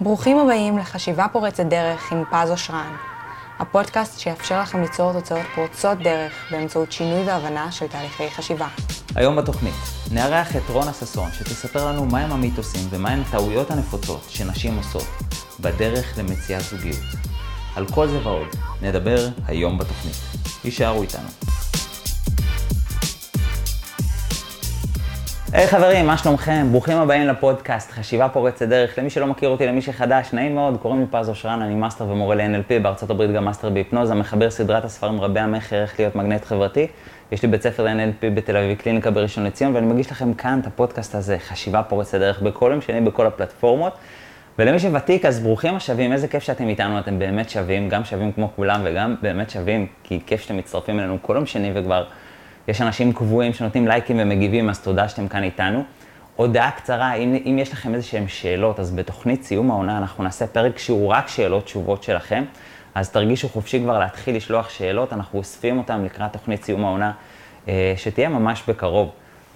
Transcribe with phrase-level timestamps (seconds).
[0.00, 2.96] ברוכים הבאים לחשיבה פורצת דרך עם פז אושרן,
[3.58, 8.68] הפודקאסט שיאפשר לכם ליצור תוצאות פורצות דרך באמצעות שינוי והבנה של תהליכי חשיבה.
[9.14, 9.74] היום בתוכנית
[10.12, 15.06] נארח את רונה ששון שתספר לנו מהם המיתוסים ומהן הטעויות הנפוצות שנשים עושות
[15.60, 17.04] בדרך למציאת זוגיות.
[17.76, 18.48] על כל זה ועוד
[18.82, 20.16] נדבר היום בתוכנית.
[20.64, 21.28] יישארו איתנו.
[25.58, 26.66] היי hey, חברים, מה שלומכם?
[26.70, 28.98] ברוכים הבאים לפודקאסט חשיבה פורצת דרך.
[28.98, 32.34] למי שלא מכיר אותי, למי שחדש, נעים מאוד, קוראים לי פז אושרן, אני מאסטר ומורה
[32.34, 36.86] ל-NLP, בארצות הברית גם מאסטר בהיפנוזה, מחבר סדרת הספרים רבי המכר, איך להיות מגנט חברתי.
[37.32, 40.66] יש לי בית ספר ל-NLP בתל אביב, קליניקה בראשון לציון, ואני מגיש לכם כאן את
[40.66, 43.92] הפודקאסט הזה, חשיבה פורצת דרך, בכל יום שני בכל הפלטפורמות.
[44.58, 48.50] ולמי שוותיק, אז ברוכים השווים, איזה כיף שאתם איתנו, אתם באמת שווים, גם שווים כמו
[48.56, 52.04] כולם וגם באמת שווים, כי כיף שאתם מצטרפים אלינו כל יום שני וכבר
[52.68, 55.84] יש אנשים קבועים שנותנים לייקים ומגיבים, אז תודה שאתם כאן איתנו.
[56.36, 60.46] הודעה קצרה, אם, אם יש לכם איזה שהן שאלות, אז בתוכנית סיום העונה אנחנו נעשה
[60.46, 62.44] פרק שהוא רק שאלות תשובות שלכם,
[62.94, 67.12] אז תרגישו חופשי כבר להתחיל לשלוח שאלות, אנחנו אוספים אותן לקראת תוכנית סיום העונה,
[67.68, 69.10] אה, שתהיה ממש בקרוב.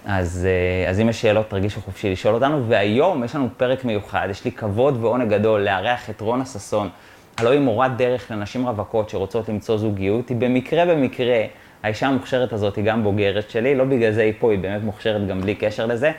[0.05, 2.67] אז, אה, אז אם יש שאלות, תרגישו חופשי לשאול אותנו.
[2.67, 6.89] והיום יש לנו פרק מיוחד, יש לי כבוד ועונג גדול לארח את רונה ששון,
[7.37, 10.29] הלוא היא מורת דרך לנשים רווקות שרוצות למצוא זוגיות.
[10.29, 11.45] היא במקרה במקרה,
[11.83, 15.27] האישה המוכשרת הזאת היא גם בוגרת שלי, לא בגלל זה היא פה, היא באמת מוכשרת
[15.27, 16.11] גם בלי קשר לזה.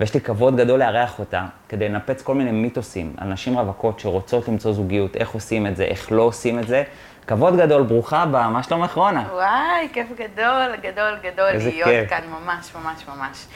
[0.00, 4.48] ויש לי כבוד גדול לארח אותה, כדי לנפץ כל מיני מיתוסים על נשים רווקות שרוצות
[4.48, 6.82] למצוא זוגיות, איך עושים את זה, איך לא עושים את זה.
[7.26, 9.24] כבוד גדול, ברוכה הבאה, מה שלומך רונה?
[9.32, 12.10] וואי, כיף גדול, גדול, גדול להיות כיף.
[12.10, 13.46] כאן, ממש, ממש, ממש.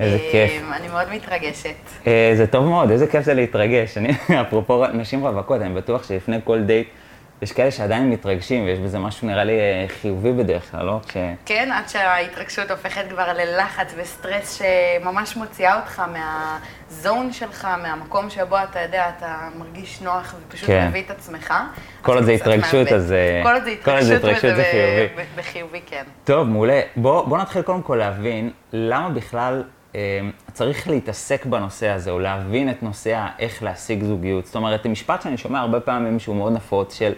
[0.00, 0.62] איזה אה, כיף.
[0.72, 1.74] אני מאוד מתרגשת.
[2.06, 3.98] אה, זה טוב מאוד, איזה כיף זה להתרגש.
[3.98, 4.08] אני,
[4.42, 6.88] אפרופו נשים רווקות, אני בטוח שלפני כל דייט
[7.42, 11.00] יש כאלה שעדיין מתרגשים, ויש בזה משהו נראה לי אה, חיובי בדרך כלל, לא?
[11.12, 11.16] ש...
[11.44, 18.80] כן, עד שההתרגשות הופכת כבר ללחץ וסטרס שממש מוציאה אותך מהזון שלך, מהמקום שבו אתה
[18.80, 20.88] יודע, אתה מרגיש נוח ופשוט כן.
[20.88, 21.54] מביא את עצמך.
[22.02, 23.12] כל עוד זה התרגשות, אז...
[23.12, 24.22] אה, כל עוד זה התרגשות,
[24.56, 25.24] זה חיובי.
[25.36, 26.04] בחיובי, כן.
[26.24, 26.80] טוב, מעולה.
[26.96, 29.79] בוא, בוא נתחיל קודם כל להבין למה בכלל אה,
[30.52, 34.46] צריך להתעסק בנושא הזה, או להבין את נושא איך להשיג זוגיות.
[34.46, 37.12] זאת אומרת, משפט שאני שומע הרבה פעמים שהוא מאוד נפוץ, של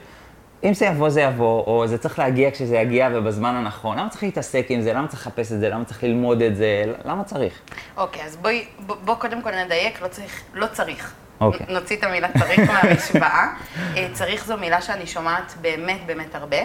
[0.65, 3.99] אם זה יבוא, זה יבוא, או זה צריך להגיע כשזה יגיע ובזמן הנכון.
[3.99, 4.93] למה צריך להתעסק עם זה?
[4.93, 5.69] למה צריך לחפש את זה?
[5.69, 6.85] למה צריך ללמוד את זה?
[7.05, 7.61] למה צריך?
[7.97, 11.13] אוקיי, okay, אז בואי, בוא, בוא קודם כל נדייק, לא צריך, לא צריך.
[11.41, 11.45] Okay.
[11.45, 11.67] אוקיי.
[11.69, 13.55] נוציא את המילה צריך מהמשוואה.
[13.97, 16.57] אה, צריך זו מילה שאני שומעת באמת באמת הרבה.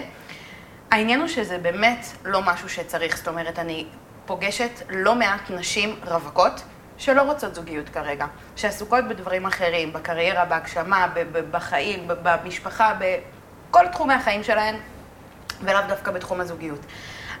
[0.90, 3.84] העניין הוא שזה באמת לא משהו שצריך, זאת אומרת, אני
[4.28, 6.62] פוגשת לא מעט נשים רווקות
[6.98, 11.06] שלא רוצות זוגיות כרגע, שעסוקות בדברים אחרים, בקריירה, בהגשמה,
[11.50, 14.74] בחיים, במשפחה, בכל תחומי החיים שלהן,
[15.60, 16.80] ולאו דווקא בתחום הזוגיות.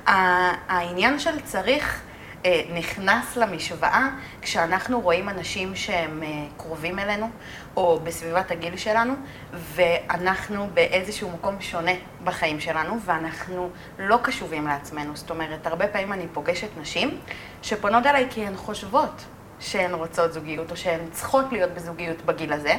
[0.06, 2.00] העניין של צריך
[2.46, 4.08] אה, נכנס למשוואה
[4.42, 7.30] כשאנחנו רואים אנשים שהם אה, קרובים אלינו,
[7.78, 9.14] או בסביבת הגיל שלנו,
[9.52, 11.92] ואנחנו באיזשהו מקום שונה
[12.24, 15.16] בחיים שלנו, ואנחנו לא קשובים לעצמנו.
[15.16, 17.20] זאת אומרת, הרבה פעמים אני פוגשת נשים
[17.62, 19.24] שפונות אליי כי הן חושבות
[19.60, 22.74] שהן רוצות זוגיות, או שהן צריכות להיות בזוגיות בגיל הזה,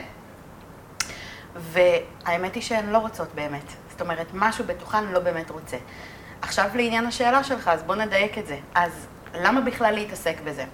[1.55, 3.73] והאמת היא שהן לא רוצות באמת.
[3.89, 5.77] זאת אומרת, משהו בתוכן לא באמת רוצה.
[6.41, 8.57] עכשיו לעניין השאלה שלך, אז בוא נדייק את זה.
[8.75, 10.65] אז למה בכלל להתעסק בזה?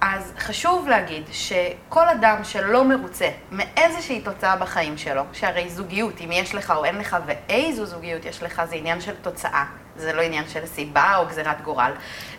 [0.00, 6.54] אז חשוב להגיד שכל אדם שלא מרוצה מאיזושהי תוצאה בחיים שלו, שהרי זוגיות, אם יש
[6.54, 9.64] לך או אין לך ואיזו זוגיות יש לך, זה עניין של תוצאה,
[9.96, 11.92] זה לא עניין של סיבה או גזירת גורל.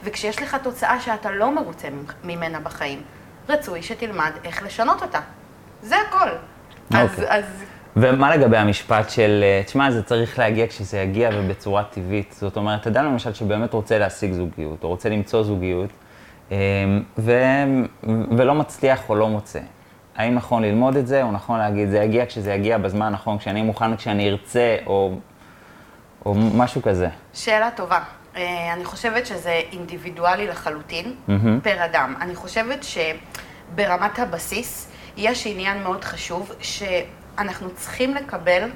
[0.03, 1.87] וכשיש לך תוצאה שאתה לא מרוצה
[2.23, 3.01] ממנה בחיים,
[3.49, 5.19] רצוי שתלמד איך לשנות אותה.
[5.81, 6.29] זה הכל.
[6.29, 6.97] Okay.
[6.97, 7.37] אז, אוקיי.
[7.37, 7.45] אז...
[7.95, 12.35] ומה לגבי המשפט של, אה, תשמע, זה צריך להגיע כשזה יגיע ובצורה טבעית.
[12.39, 15.89] זאת אומרת, יודע למשל שבאמת רוצה להשיג זוגיות, או רוצה למצוא זוגיות,
[17.17, 17.31] ו...
[18.37, 19.59] ולא מצליח או לא מוצא.
[20.15, 23.61] האם נכון ללמוד את זה, או נכון להגיד, זה יגיע כשזה יגיע בזמן הנכון, כשאני
[23.61, 25.15] מוכן, כשאני ארצה, או,
[26.25, 27.07] או משהו כזה?
[27.33, 27.99] שאלה טובה.
[28.35, 31.31] אה, אני חושבת שזה אינדיבידואלי לחלוטין, mm-hmm.
[31.63, 32.15] פר אדם.
[32.21, 38.69] אני חושבת שברמת הבסיס יש עניין מאוד חשוב, שאנחנו צריכים לקבל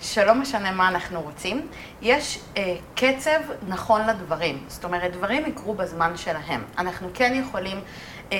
[0.00, 1.68] שלא משנה מה אנחנו רוצים,
[2.02, 4.64] יש אה, קצב נכון לדברים.
[4.68, 6.64] זאת אומרת, דברים יקרו בזמן שלהם.
[6.78, 7.80] אנחנו כן יכולים...
[8.32, 8.38] אה,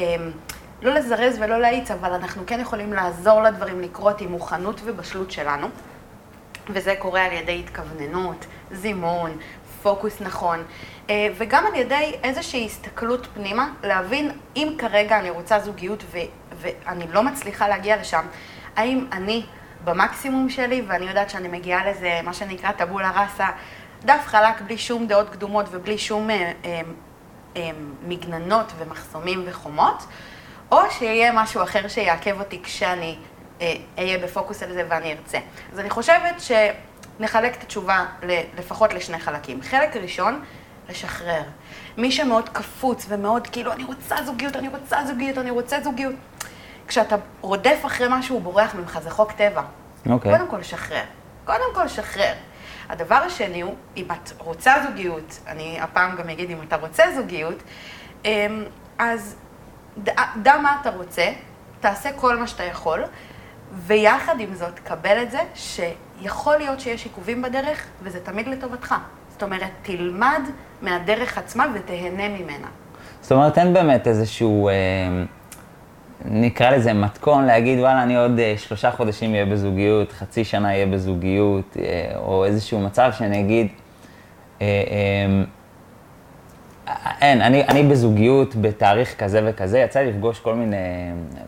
[0.83, 5.67] לא לזרז ולא להאיץ, אבל אנחנו כן יכולים לעזור לדברים לקרות עם מוכנות ובשלות שלנו,
[6.69, 9.39] וזה קורה על ידי התכווננות, זימון,
[9.83, 10.63] פוקוס נכון,
[11.11, 16.19] אה, וגם על ידי איזושהי הסתכלות פנימה, להבין אם כרגע אני רוצה זוגיות ו-
[16.57, 18.27] ואני לא מצליחה להגיע לשם,
[18.77, 19.47] האם אני
[19.87, 23.47] במקסימום שלי, ואני יודעת שאני מגיעה לזה, מה שנקרא טבולה ראסה,
[24.05, 26.81] דף חלק בלי שום דעות קדומות ובלי שום אה, אה,
[27.57, 27.71] אה,
[28.03, 30.05] מגננות ומחסומים וחומות,
[30.73, 33.17] או שיהיה משהו אחר שיעכב אותי כשאני
[33.99, 35.39] אהיה בפוקוס על זה ואני ארצה.
[35.73, 36.35] אז אני חושבת
[37.19, 38.05] שנחלק את התשובה
[38.59, 39.63] לפחות לשני חלקים.
[39.63, 40.45] חלק ראשון,
[40.89, 41.43] לשחרר.
[41.97, 46.15] מי שמאוד קפוץ ומאוד כאילו, אני רוצה זוגיות, אני רוצה זוגיות, אני רוצה זוגיות.
[46.89, 49.63] כשאתה רודף אחרי משהו, הוא בורח ממך, זה חוק טבע.
[50.11, 50.33] אוקיי.
[50.33, 51.05] קודם כל, שחרר.
[51.45, 52.33] קודם כל, שחרר.
[52.89, 57.63] הדבר השני הוא, אם את רוצה זוגיות, אני הפעם גם אגיד אם אתה רוצה זוגיות,
[58.25, 58.65] אמ,
[58.99, 59.37] אז
[60.43, 61.29] דע מה אתה רוצה,
[61.81, 63.03] תעשה כל מה שאתה יכול,
[63.73, 68.95] ויחד עם זאת, קבל את זה שיכול להיות שיש עיכובים בדרך, וזה תמיד לטובתך.
[69.33, 70.43] זאת אומרת, תלמד
[70.83, 72.69] מהדרך עצמה ותהנה ממנה.
[73.21, 74.75] זאת אומרת, אין באמת איזשהו, אה,
[76.31, 80.87] נקרא לזה מתכון, להגיד, וואלה, אני עוד אה, שלושה חודשים אהיה בזוגיות, חצי שנה אהיה
[80.87, 83.67] בזוגיות, אה, או איזשהו מצב שאני אגיד,
[84.63, 85.43] אה, אה,
[87.21, 90.77] אין, אני, אני בזוגיות בתאריך כזה וכזה, יצא לי לפגוש כל מיני,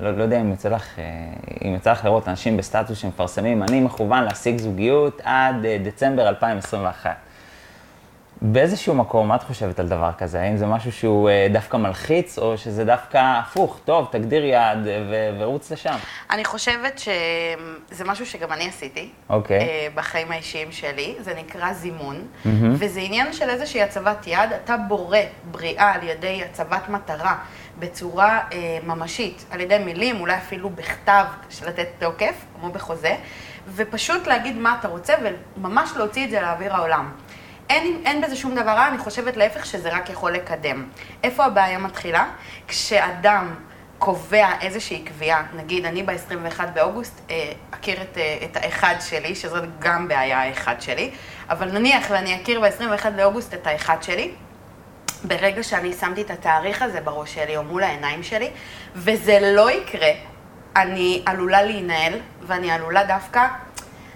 [0.00, 0.98] לא, לא יודע אם יצא לך,
[1.64, 7.27] אם יצא לך לראות אנשים בסטטוס שמפרסמים, אני מכוון להשיג זוגיות עד דצמבר 2021.
[8.42, 10.40] באיזשהו מקום, מה את חושבת על דבר כזה?
[10.40, 14.78] האם זה משהו שהוא אה, דווקא מלחיץ, או שזה דווקא הפוך, טוב, תגדיר יעד
[15.38, 15.96] ורוץ לשם?
[16.30, 19.10] אני חושבת שזה משהו שגם אני עשיתי.
[19.30, 19.58] אוקיי.
[19.58, 19.96] Okay.
[19.96, 22.48] בחיים האישיים שלי, זה נקרא זימון, mm-hmm.
[22.78, 25.18] וזה עניין של איזושהי הצבת יד, אתה בורא
[25.50, 27.36] בריאה על ידי הצבת מטרה
[27.78, 33.14] בצורה אה, ממשית, על ידי מילים, אולי אפילו בכתב, של לתת תוקף, כמו בחוזה,
[33.74, 35.14] ופשוט להגיד מה אתה רוצה,
[35.56, 37.10] וממש להוציא את זה לאוויר העולם.
[37.70, 40.86] אין, אין בזה שום דבר רע, אני חושבת להפך שזה רק יכול לקדם.
[41.24, 42.26] איפה הבעיה מתחילה?
[42.68, 43.54] כשאדם
[43.98, 49.64] קובע איזושהי קביעה, נגיד אני ב-21 באוגוסט אה, אכיר את, אה, את האחד שלי, שזאת
[49.78, 51.10] גם בעיה האחד שלי,
[51.50, 54.30] אבל נניח ואני אכיר ב-21 באוגוסט את האחד שלי,
[55.24, 58.50] ברגע שאני שמתי את התאריך הזה בראש שלי או מול העיניים שלי,
[58.94, 60.10] וזה לא יקרה,
[60.76, 62.12] אני עלולה להינעל,
[62.42, 63.46] ואני עלולה דווקא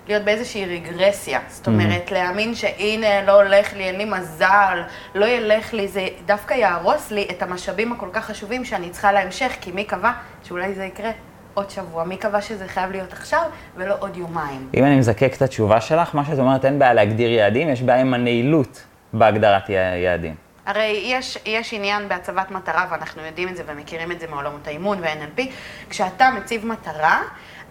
[0.08, 1.40] להיות באיזושהי רגרסיה.
[1.49, 2.14] זאת אומרת, mm-hmm.
[2.14, 4.82] להאמין שהנה, לא הולך לי, אין לי מזל,
[5.14, 9.52] לא ילך לי, זה דווקא יהרוס לי את המשאבים הכל כך חשובים שאני צריכה להמשך,
[9.60, 10.12] כי מי קבע
[10.43, 11.10] שאולי זה יקרה
[11.54, 12.04] עוד שבוע?
[12.04, 13.43] מי קבע שזה חייב להיות עכשיו
[13.76, 14.69] ולא עוד יומיים?
[14.75, 18.00] אם אני מזקק את התשובה שלך, מה שאת אומרת, אין בעיה להגדיר יעדים, יש בעיה
[18.00, 19.69] עם הנעילות בהגדרת
[20.05, 20.34] יעדים.
[20.66, 24.98] הרי יש, יש עניין בהצבת מטרה, ואנחנו יודעים את זה ומכירים את זה מעולמות האימון
[25.00, 25.43] וה-NLP,
[25.90, 27.22] כשאתה מציב מטרה,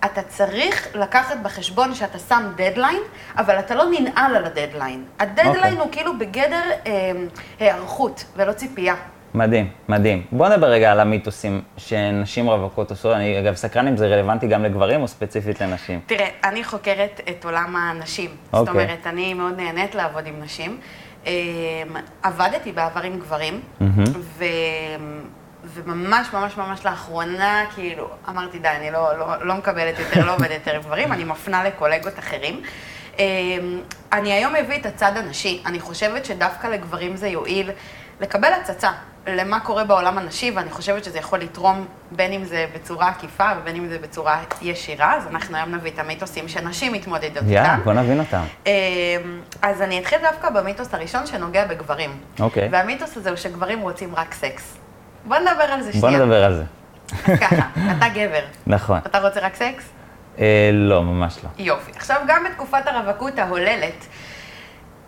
[0.05, 3.01] אתה צריך לקחת בחשבון שאתה שם דדליין,
[3.37, 5.05] אבל אתה לא ננעל על הדדליין.
[5.19, 5.81] הדדליין okay.
[5.81, 7.11] הוא כאילו בגדר אה,
[7.59, 8.95] היערכות ולא ציפייה.
[9.33, 10.23] מדהים, מדהים.
[10.31, 13.15] בוא נדבר רגע על המיתוסים שנשים רווקות עושות.
[13.15, 15.99] אני אגב סקרן אם זה רלוונטי גם לגברים או ספציפית לנשים.
[16.05, 18.29] תראה, אני חוקרת את עולם הנשים.
[18.29, 18.57] Okay.
[18.57, 18.83] זאת אוקיי.
[18.83, 20.77] אומרת, אני מאוד נהנית לעבוד עם נשים.
[21.27, 21.31] אה,
[22.23, 24.43] עבדתי בעבר עם גברים, mm-hmm.
[25.63, 30.51] וממש ממש ממש לאחרונה, כאילו, אמרתי, די, אני לא, לא, לא מקבלת יותר, לא עובדת
[30.51, 32.61] יותר גברים, אני מפנה לקולגות אחרים.
[33.19, 33.81] אמ,
[34.13, 35.61] אני היום מביא את הצד הנשי.
[35.65, 37.71] אני חושבת שדווקא לגברים זה יועיל
[38.21, 38.91] לקבל הצצה
[39.27, 43.75] למה קורה בעולם הנשי, ואני חושבת שזה יכול לתרום בין אם זה בצורה עקיפה ובין
[43.75, 47.49] אם זה בצורה ישירה, אז אנחנו היום נביא את המיתוסים שנשים מתמודדות איתם.
[47.49, 48.43] יאללה, בוא נבין אותם.
[48.65, 48.71] אמ,
[49.61, 52.17] אז אני אתחיל דווקא במיתוס הראשון שנוגע בגברים.
[52.39, 52.69] אוקיי.
[52.71, 54.80] והמיתוס הזה הוא שגברים רוצים רק סקס.
[55.25, 56.17] בוא נדבר על זה שנייה.
[56.17, 56.63] בוא נדבר על זה.
[57.33, 57.55] אז ככה,
[57.97, 58.43] אתה גבר.
[58.67, 58.99] נכון.
[59.05, 59.83] אתה רוצה רק סקס?
[60.39, 61.49] אה, לא, ממש לא.
[61.57, 61.91] יופי.
[61.95, 64.05] עכשיו, גם בתקופת הרווקות ההוללת,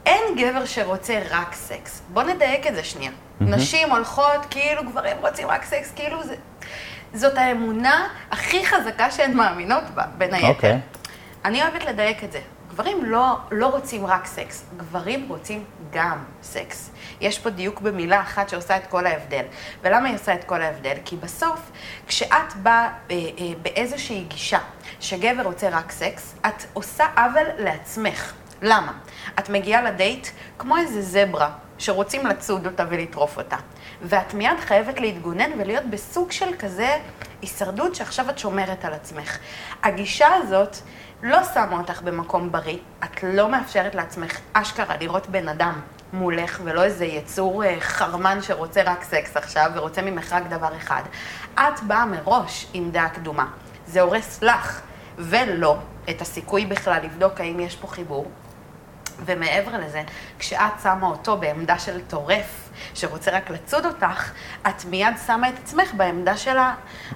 [0.05, 2.01] אין גבר שרוצה רק סקס.
[2.13, 3.11] בוא נדייק את זה שנייה.
[3.11, 3.43] Mm-hmm.
[3.43, 6.35] נשים הולכות כאילו גברים רוצים רק סקס, כאילו זה...
[7.13, 10.47] זאת האמונה הכי חזקה שהן מאמינות בה, בין היתר.
[10.47, 10.79] אוקיי.
[11.45, 12.39] אני אוהבת לדייק את זה.
[12.73, 16.89] גברים לא, לא רוצים רק סקס, גברים רוצים גם סקס.
[17.21, 19.43] יש פה דיוק במילה אחת שעושה את כל ההבדל.
[19.81, 20.95] ולמה היא עושה את כל ההבדל?
[21.05, 21.71] כי בסוף,
[22.07, 24.59] כשאת באה אה, אה, באיזושהי גישה
[24.99, 28.33] שגבר רוצה רק סקס, את עושה עוול לעצמך.
[28.61, 28.93] למה?
[29.39, 30.27] את מגיעה לדייט
[30.57, 33.57] כמו איזה זברה שרוצים לצוד אותה ולטרוף אותה.
[34.01, 36.97] ואת מיד חייבת להתגונן ולהיות בסוג של כזה
[37.41, 39.37] הישרדות שעכשיו את שומרת על עצמך.
[39.83, 40.77] הגישה הזאת
[41.23, 45.81] לא שמה אותך במקום בריא, את לא מאפשרת לעצמך אשכרה לראות בן אדם
[46.13, 51.01] מולך, ולא איזה יצור אה, חרמן שרוצה רק סקס עכשיו, ורוצה ממך רק דבר אחד.
[51.53, 53.45] את באה מראש עם דעה קדומה.
[53.87, 54.81] זה הורס לך,
[55.17, 55.77] ולא
[56.09, 58.31] את הסיכוי בכלל לבדוק האם יש פה חיבור.
[59.25, 60.03] ומעבר לזה,
[60.39, 62.62] כשאת שמה אותו בעמדה של טורף,
[62.93, 64.31] שרוצה רק לצוד אותך,
[64.67, 66.57] את מיד שמה את עצמך בעמדה של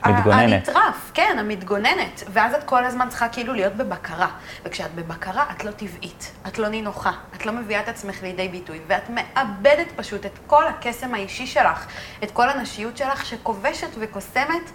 [0.04, 2.24] הנטרף, כן, המתגוננת.
[2.30, 4.28] ואז את כל הזמן צריכה כאילו להיות בבקרה.
[4.64, 8.80] וכשאת בבקרה, את לא טבעית, את לא נינוחה, את לא מביאה את עצמך לידי ביטוי,
[8.88, 11.88] ואת מאבדת פשוט את כל הקסם האישי שלך,
[12.24, 14.72] את כל הנשיות שלך שכובשת וקוסמת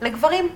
[0.00, 0.48] לגברים.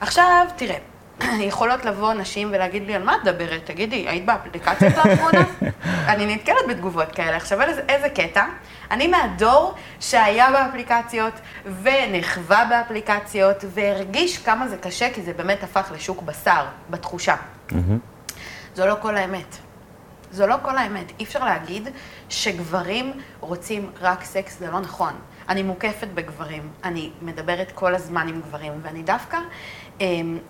[0.00, 0.78] עכשיו, תראה,
[1.48, 3.64] יכולות לבוא נשים ולהגיד לי, על מה את מדברת?
[3.64, 5.44] תגידי, היית באפליקציות לאחרונה?
[6.12, 7.36] אני נתקלת בתגובות כאלה.
[7.36, 8.44] עכשיו, איזה, איזה קטע?
[8.90, 11.34] אני מהדור שהיה באפליקציות
[11.82, 17.36] ונחווה באפליקציות והרגיש כמה זה קשה, כי זה באמת הפך לשוק בשר, בתחושה.
[18.74, 19.56] זו לא כל האמת.
[20.32, 21.12] זו לא כל האמת.
[21.18, 21.88] אי אפשר להגיד
[22.28, 25.12] שגברים רוצים רק סקס, זה לא נכון.
[25.48, 29.38] אני מוקפת בגברים, אני מדברת כל הזמן עם גברים, ואני דווקא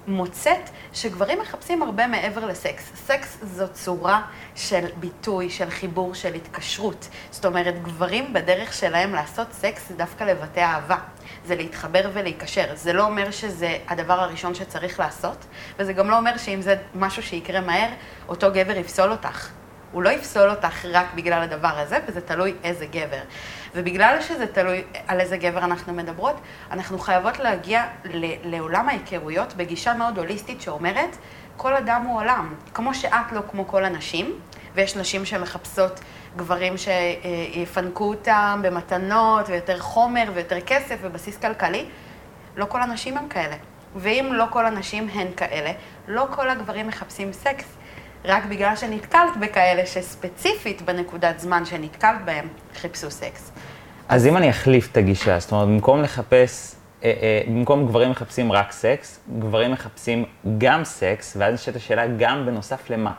[0.07, 2.93] מוצאת שגברים מחפשים הרבה מעבר לסקס.
[2.95, 4.23] סקס זו צורה
[4.55, 7.09] של ביטוי, של חיבור, של התקשרות.
[7.31, 10.99] זאת אומרת, גברים בדרך שלהם לעשות סקס זה דווקא לבטא אהבה.
[11.45, 12.67] זה להתחבר ולהיקשר.
[12.75, 15.47] זה לא אומר שזה הדבר הראשון שצריך לעשות,
[15.79, 17.89] וזה גם לא אומר שאם זה משהו שיקרה מהר,
[18.29, 19.51] אותו גבר יפסול אותך.
[19.93, 23.21] הוא לא יפסול אותך רק בגלל הדבר הזה, וזה תלוי איזה גבר.
[23.77, 26.37] ובגלל שזה תלוי על איזה גבר אנחנו מדברות,
[26.71, 27.85] אנחנו חייבות להגיע
[28.45, 31.17] לעולם ההיכרויות בגישה מאוד הוליסטית שאומרת,
[31.57, 32.55] כל אדם הוא עולם.
[32.75, 34.39] כמו שאת לא כמו כל הנשים,
[34.75, 36.01] ויש נשים שמחפשות
[36.37, 41.85] גברים שיפנקו אותם במתנות, ויותר חומר, ויותר כסף, ובסיס כלכלי,
[42.57, 43.57] לא כל הנשים הם כאלה.
[43.97, 45.73] ואם לא כל הנשים הן כאלה,
[46.09, 47.77] לא כל הגברים מחפשים סקס.
[48.25, 53.53] רק בגלל שנתקלת בכאלה שספציפית בנקודת זמן שנתקלת בהם, חיפשו סקס.
[54.09, 58.53] אז אם אני אחליף את הגישה, זאת אומרת, במקום לחפש, אה, אה, במקום גברים מחפשים
[58.53, 60.25] רק סקס, גברים מחפשים
[60.59, 63.13] גם סקס, ואז נשאלת השאלה גם בנוסף למה?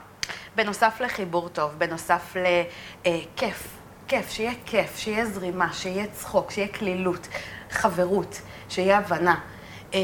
[0.56, 3.20] בנוסף לחיבור טוב, בנוסף לכיף, אה,
[4.08, 7.28] כיף, שיהיה כיף, שיהיה זרימה, שיהיה צחוק, שיהיה כלילות,
[7.70, 9.36] חברות, שיהיה הבנה.
[9.94, 10.00] אמ,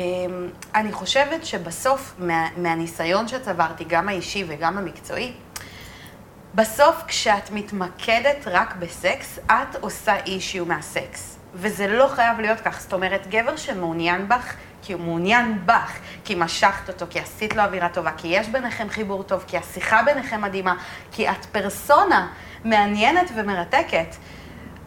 [0.76, 5.34] אני חושבת שבסוף, מה, מהניסיון שצברתי, גם האישי וגם המקצועי,
[6.56, 11.38] בסוף כשאת מתמקדת רק בסקס, את עושה אישיו מהסקס.
[11.56, 12.82] וזה לא חייב להיות כך.
[12.82, 17.64] זאת אומרת, גבר שמעוניין בך, כי הוא מעוניין בך, כי משכת אותו, כי עשית לו
[17.64, 20.76] אווירה טובה, כי יש ביניכם חיבור טוב, כי השיחה ביניכם מדהימה,
[21.12, 22.28] כי את פרסונה
[22.66, 24.16] מעניינת ומרתקת.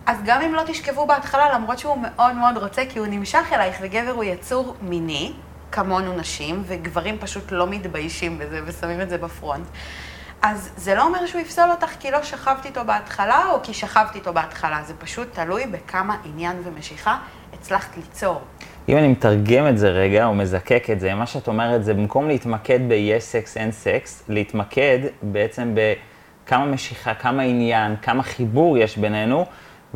[0.06, 3.76] אז גם אם לא תשכבו בהתחלה, למרות שהוא מאוד מאוד רוצה, כי הוא נמשך אלייך,
[3.80, 5.32] וגבר הוא יצור מיני,
[5.72, 9.66] כמונו נשים, וגברים פשוט לא מתביישים בזה ושמים את זה בפרונט.
[10.42, 14.18] אז זה לא אומר שהוא יפסול אותך כי לא שכבתי איתו בהתחלה, או כי שכבתי
[14.18, 17.18] איתו בהתחלה, זה פשוט תלוי בכמה עניין ומשיכה
[17.52, 18.40] הצלחת ליצור.
[18.88, 22.28] אם אני מתרגם את זה רגע, או מזקק את זה, מה שאת אומרת זה במקום
[22.28, 29.46] להתמקד ב-yes סקס, אין סקס, להתמקד בעצם בכמה משיכה, כמה עניין, כמה חיבור יש בינינו,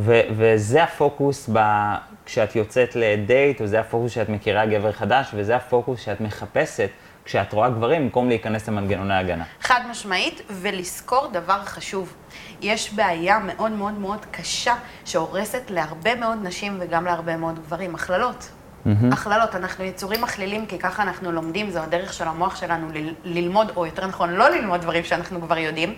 [0.01, 1.95] ו- וזה הפוקוס ב-
[2.27, 6.91] כשאת יוצאת לדייט, וזה הפוקוס שאת מכירה גבר חדש, וזה הפוקוס שאת מחפשת
[7.25, 9.45] כשאת רואה גברים, במקום להיכנס למנגנוני הגנה.
[9.61, 12.15] חד משמעית, ולזכור דבר חשוב.
[12.61, 18.51] יש בעיה מאוד מאוד מאוד קשה שהורסת להרבה מאוד נשים וגם להרבה מאוד גברים, הכללות.
[18.87, 19.13] Mm-hmm.
[19.13, 23.73] הכללות, אנחנו יצורים מכלילים כי ככה אנחנו לומדים, זו הדרך של המוח שלנו ל- ללמוד,
[23.77, 25.95] או יותר נכון, לא ללמוד דברים שאנחנו כבר יודעים.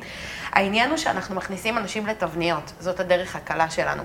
[0.53, 4.03] העניין הוא שאנחנו מכניסים אנשים לתבניות, זאת הדרך הקלה שלנו.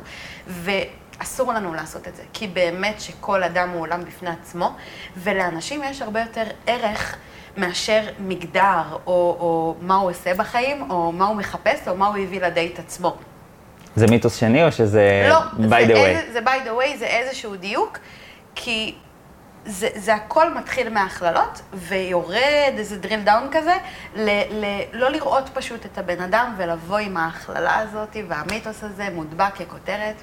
[0.47, 4.73] ואסור לנו לעשות את זה, כי באמת שכל אדם הוא עולם בפני עצמו,
[5.17, 7.15] ולאנשים יש הרבה יותר ערך
[7.57, 8.97] מאשר מגדר, או,
[9.39, 13.15] או מה הוא עושה בחיים, או מה הוא מחפש, או מה הוא הביא לדייט עצמו.
[13.95, 15.97] זה מיתוס שני או שזה לא, by the way?
[15.97, 17.97] איזה, זה by the way, זה איזשהו דיוק,
[18.57, 18.95] כי
[19.65, 23.73] זה, זה הכל מתחיל מהכללות, ויורד איזה drill down כזה,
[24.15, 29.53] ל, ל, לא לראות פשוט את הבן אדם ולבוא עם ההכללה הזאת והמיתוס הזה מודבק
[29.55, 30.15] ככותרת,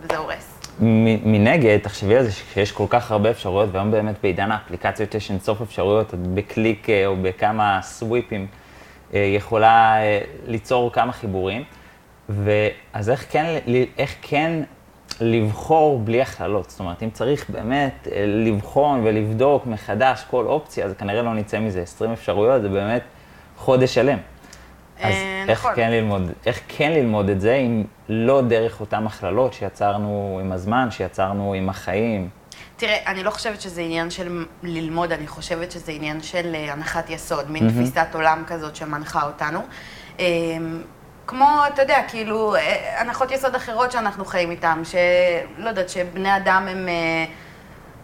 [0.00, 0.58] וזה הורס.
[0.80, 5.60] מנגד, תחשבי על זה שיש כל כך הרבה אפשרויות, והיום באמת בעידן האפליקציות יש אינסוף
[5.60, 8.46] אפשרויות, את בקליק אה, או בכמה סוויפים
[9.14, 11.64] אה, יכולה אה, ליצור כמה חיבורים.
[12.28, 13.58] ואז איך כן,
[13.98, 14.62] איך כן
[15.20, 16.70] לבחור בלי הכללות.
[16.70, 21.60] זאת אומרת, אם צריך באמת אה, לבחון ולבדוק מחדש כל אופציה, אז כנראה לא נצא
[21.60, 23.02] מזה 20 אפשרויות, זה באמת
[23.56, 24.18] חודש שלם.
[25.00, 25.72] אז אה, איך נכון.
[25.76, 30.90] כן ללמוד, איך כן ללמוד את זה, אם לא דרך אותן הכללות שיצרנו עם הזמן,
[30.90, 32.28] שיצרנו עם החיים?
[32.76, 37.10] תראה, אני לא חושבת שזה עניין של ללמוד, אני חושבת שזה עניין של אה, הנחת
[37.10, 37.70] יסוד, מין mm-hmm.
[37.70, 39.60] תפיסת עולם כזאת שמנחה אותנו.
[41.26, 46.66] כמו, אתה יודע, כאילו, אה, הנחות יסוד אחרות שאנחנו חיים איתן, שלא יודעת, שבני אדם
[46.68, 47.24] הם, אה,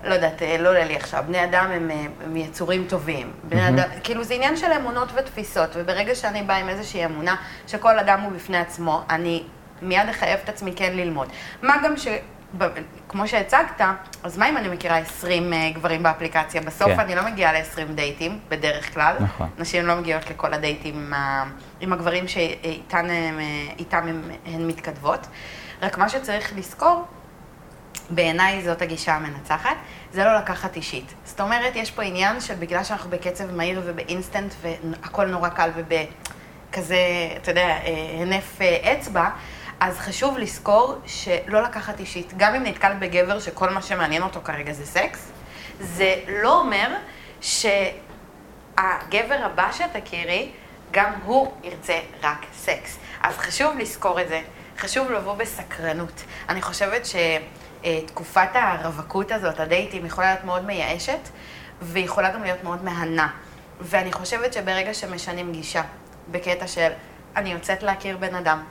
[0.08, 1.90] לא יודעת, אה, לא עולה לי עכשיו, בני אדם הם,
[2.24, 3.32] הם יצורים טובים.
[3.44, 3.68] בני mm-hmm.
[3.68, 7.36] אדם, כאילו, זה עניין של אמונות ותפיסות, וברגע שאני באה עם איזושהי אמונה
[7.66, 9.42] שכל אדם הוא בפני עצמו, אני
[9.82, 11.28] מיד אחייב את עצמי כן ללמוד.
[11.62, 12.08] מה גם ש...
[13.08, 13.80] כמו שהצגת,
[14.22, 16.60] אז מה אם אני מכירה 20 אה, גברים באפליקציה?
[16.60, 17.00] בסוף כן.
[17.00, 19.16] אני לא מגיעה ל-20 דייטים, בדרך כלל.
[19.20, 19.48] נכון.
[19.58, 21.12] נשים לא מגיעות לכל הדייטים עם,
[21.80, 23.06] עם הגברים שאיתם
[23.90, 25.26] הם, הן מתכתבות.
[25.82, 27.04] רק מה שצריך לזכור,
[28.10, 29.76] בעיניי זאת הגישה המנצחת,
[30.12, 31.14] זה לא לקחת אישית.
[31.24, 36.96] זאת אומרת, יש פה עניין של בגלל שאנחנו בקצב מהיר ובאינסטנט והכל נורא קל ובכזה,
[37.36, 39.28] אתה יודע, אה, הנף אה, אצבע,
[39.80, 42.32] אז חשוב לזכור שלא לקחת אישית.
[42.36, 45.32] גם אם נתקל בגבר שכל מה שמעניין אותו כרגע זה סקס,
[45.80, 46.96] זה לא אומר
[47.40, 47.84] שהגבר
[49.44, 50.50] הבא שתכירי,
[50.90, 52.98] גם הוא ירצה רק סקס.
[53.22, 54.40] אז חשוב לזכור את זה,
[54.78, 56.22] חשוב לבוא בסקרנות.
[56.48, 61.28] אני חושבת שתקופת הרווקות הזאת, הדייטים, יכולה להיות מאוד מייאשת,
[61.82, 63.28] ויכולה גם להיות מאוד מהנה.
[63.80, 65.82] ואני חושבת שברגע שמשנים גישה,
[66.30, 66.90] בקטע של
[67.36, 68.64] אני יוצאת להכיר בן אדם,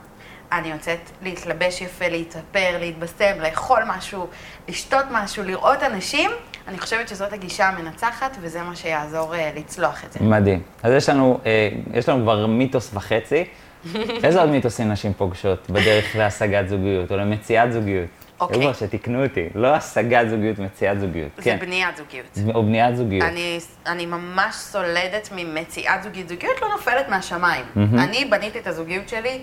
[0.51, 4.27] אני יוצאת להתלבש יפה, להתאפר, להתבשם, לאכול משהו,
[4.68, 6.32] לשתות משהו, לראות אנשים,
[6.68, 10.20] אני חושבת שזאת הגישה המנצחת, וזה מה שיעזור uh, לצלוח את זה.
[10.24, 10.62] מדהים.
[10.84, 13.44] אז יש לנו, uh, יש לנו כבר מיתוס וחצי.
[14.24, 18.10] איזה עוד מיתוסים נשים פוגשות בדרך להשגת זוגיות, או למציאת זוגיות?
[18.39, 18.70] אוקיי.
[18.70, 18.74] Okay.
[18.74, 21.29] שתיקנו אותי, לא השגת זוגיות, מציאת זוגיות.
[21.38, 21.58] זה כן.
[21.60, 22.39] בניית זוגיות.
[22.56, 23.24] או בניית זוגיות.
[23.29, 26.29] אני, אני ממש סולדת ממציאת זוגיות.
[26.29, 27.65] זוגיות לא נופלת מהשמיים.
[27.75, 27.79] Mm-hmm.
[28.00, 29.39] אני בניתי את הזוגיות שלי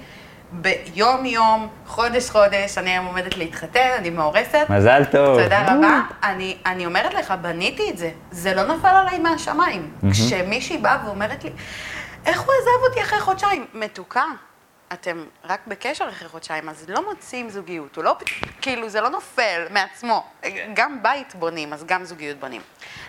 [0.53, 4.67] ביום-יום, חודש-חודש, אני היום עומדת להתחתן, אני מאורסת.
[4.69, 5.43] מזל טוב.
[5.43, 6.01] תודה רבה.
[6.23, 8.11] אני, אני אומרת לך, בניתי את זה.
[8.31, 9.95] זה לא נפל עליי מהשמיים.
[10.11, 11.51] כשמישהי באה ואומרת לי,
[12.27, 13.67] איך הוא עזב אותי אחרי חודשיים?
[13.75, 14.25] מתוקה,
[14.93, 17.97] אתם רק בקשר אחרי חודשיים, אז לא מוצאים זוגיות.
[17.97, 18.17] הוא לא,
[18.61, 20.25] כאילו, זה לא נופל מעצמו.
[20.75, 22.61] גם בית בונים, אז גם זוגיות בונים.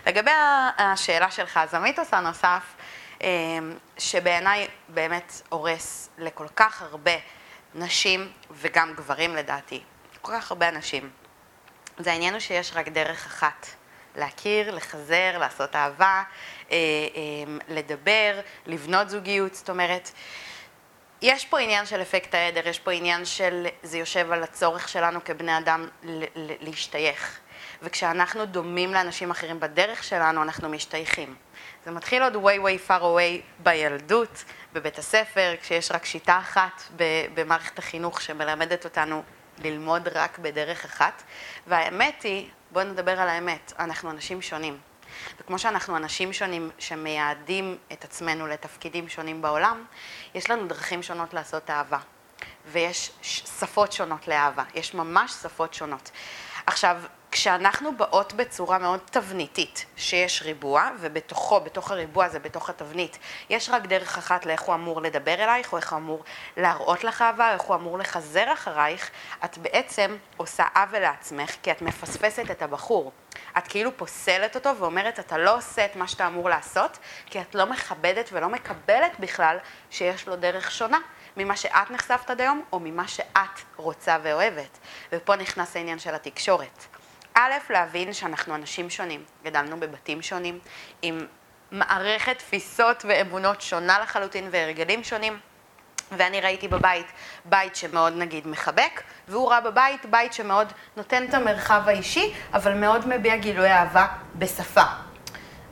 [0.06, 0.30] לגבי
[0.78, 2.62] השאלה שלך, אז המיתוס הנוסף,
[3.98, 7.12] שבעיניי באמת הורס לכל כך הרבה
[7.74, 9.82] נשים, וגם גברים לדעתי,
[10.22, 11.10] כל כך הרבה אנשים.
[11.98, 13.66] זה העניין הוא שיש רק דרך אחת,
[14.16, 16.22] להכיר, לחזר, לעשות אהבה,
[16.70, 16.76] אה,
[17.14, 20.10] אמ, לדבר, לבנות זוגיות, זאת אומרת,
[21.22, 25.24] יש פה עניין של אפקט העדר, יש פה עניין של, זה יושב על הצורך שלנו
[25.24, 25.88] כבני אדם
[26.60, 27.40] להשתייך.
[27.82, 31.34] וכשאנחנו דומים לאנשים אחרים בדרך שלנו, אנחנו משתייכים.
[31.84, 36.82] זה מתחיל עוד way way far away בילדות, בבית הספר, כשיש רק שיטה אחת
[37.34, 39.22] במערכת החינוך שמלמדת אותנו
[39.64, 41.22] ללמוד רק בדרך אחת.
[41.66, 44.78] והאמת היא, בואו נדבר על האמת, אנחנו אנשים שונים.
[45.40, 49.84] וכמו שאנחנו אנשים שונים שמייעדים את עצמנו לתפקידים שונים בעולם,
[50.34, 51.98] יש לנו דרכים שונות לעשות אהבה.
[52.66, 56.10] ויש שפות שונות לאהבה, יש ממש שפות שונות.
[56.66, 56.96] עכשיו,
[57.30, 63.18] כשאנחנו באות בצורה מאוד תבניתית, שיש ריבוע, ובתוכו, בתוך הריבוע זה בתוך התבנית,
[63.50, 66.24] יש רק דרך אחת לאיך הוא אמור לדבר אלייך, או איך הוא אמור
[66.56, 69.10] להראות לך אהבה, איך הוא אמור לחזר אחרייך,
[69.44, 73.12] את בעצם עושה עוול לעצמך, כי את מפספסת את הבחור.
[73.58, 77.54] את כאילו פוסלת אותו ואומרת, אתה לא עושה את מה שאתה אמור לעשות, כי את
[77.54, 79.56] לא מכבדת ולא מקבלת בכלל
[79.90, 80.98] שיש לו דרך שונה.
[81.36, 84.78] ממה שאת נחשפת עד היום, או ממה שאת רוצה ואוהבת.
[85.12, 86.97] ופה נכנס העניין של התקשורת.
[87.38, 90.58] א', להבין שאנחנו אנשים שונים, גדלנו בבתים שונים,
[91.02, 91.26] עם
[91.72, 95.38] מערכת תפיסות ואמונות שונה לחלוטין והרגלים שונים.
[96.12, 97.06] ואני ראיתי בבית
[97.44, 103.08] בית שמאוד נגיד מחבק, והוא ראה בבית בית שמאוד נותן את המרחב האישי, אבל מאוד
[103.08, 104.82] מביע גילוי אהבה בשפה.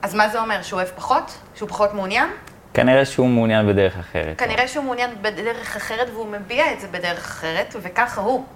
[0.03, 0.63] אז מה זה אומר?
[0.63, 1.39] שהוא אוהב פחות?
[1.55, 2.29] שהוא פחות מעוניין?
[2.75, 4.39] כנראה שהוא מעוניין בדרך אחרת.
[4.39, 8.47] כנראה שהוא מעוניין בדרך אחרת והוא מביע את זה בדרך אחרת, וככה הוא.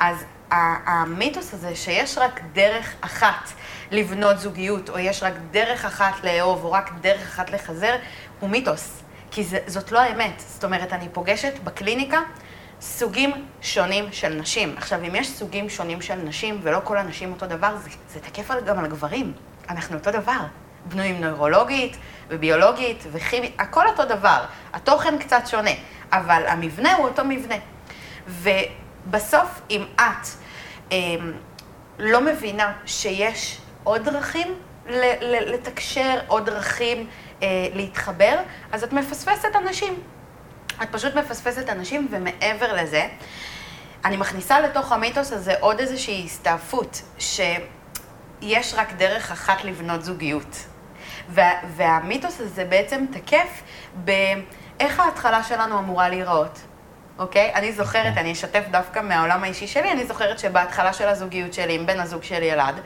[0.00, 3.50] אז המיתוס הזה שיש רק דרך אחת
[3.90, 7.96] לבנות זוגיות, או יש רק דרך אחת לאהוב, או רק דרך אחת לחזר,
[8.40, 9.02] הוא מיתוס.
[9.30, 10.42] כי זה, זאת לא האמת.
[10.46, 12.20] זאת אומרת, אני פוגשת בקליניקה
[12.80, 13.30] סוגים
[13.62, 14.74] שונים של נשים.
[14.76, 18.50] עכשיו, אם יש סוגים שונים של נשים, ולא כל הנשים אותו דבר, זה, זה תקף
[18.66, 19.32] גם על גברים.
[19.68, 20.38] אנחנו אותו דבר.
[20.86, 21.96] בנויים נוירולוגית,
[22.28, 24.44] וביולוגית, וכימית, הכל אותו דבר.
[24.72, 25.70] התוכן קצת שונה,
[26.12, 27.54] אבל המבנה הוא אותו מבנה.
[29.06, 30.26] ובסוף, אם את
[30.92, 30.98] אה,
[31.98, 34.54] לא מבינה שיש עוד דרכים
[35.46, 37.08] לתקשר, עוד דרכים
[37.42, 38.38] אה, להתחבר,
[38.72, 40.02] אז את מפספסת אנשים.
[40.82, 43.08] את פשוט מפספסת אנשים, ומעבר לזה,
[44.04, 50.66] אני מכניסה לתוך המיתוס הזה עוד איזושהי הסתעפות, שיש רק דרך אחת לבנות זוגיות.
[51.28, 53.62] וה, והמיתוס הזה בעצם תקף
[53.94, 56.58] באיך ההתחלה שלנו אמורה להיראות.
[57.18, 57.54] אוקיי?
[57.54, 58.22] אני זוכרת, אוקיי.
[58.22, 62.22] אני אשתף דווקא מהעולם האישי שלי, אני זוכרת שבהתחלה של הזוגיות שלי עם בן הזוג
[62.22, 62.80] שלי ילד,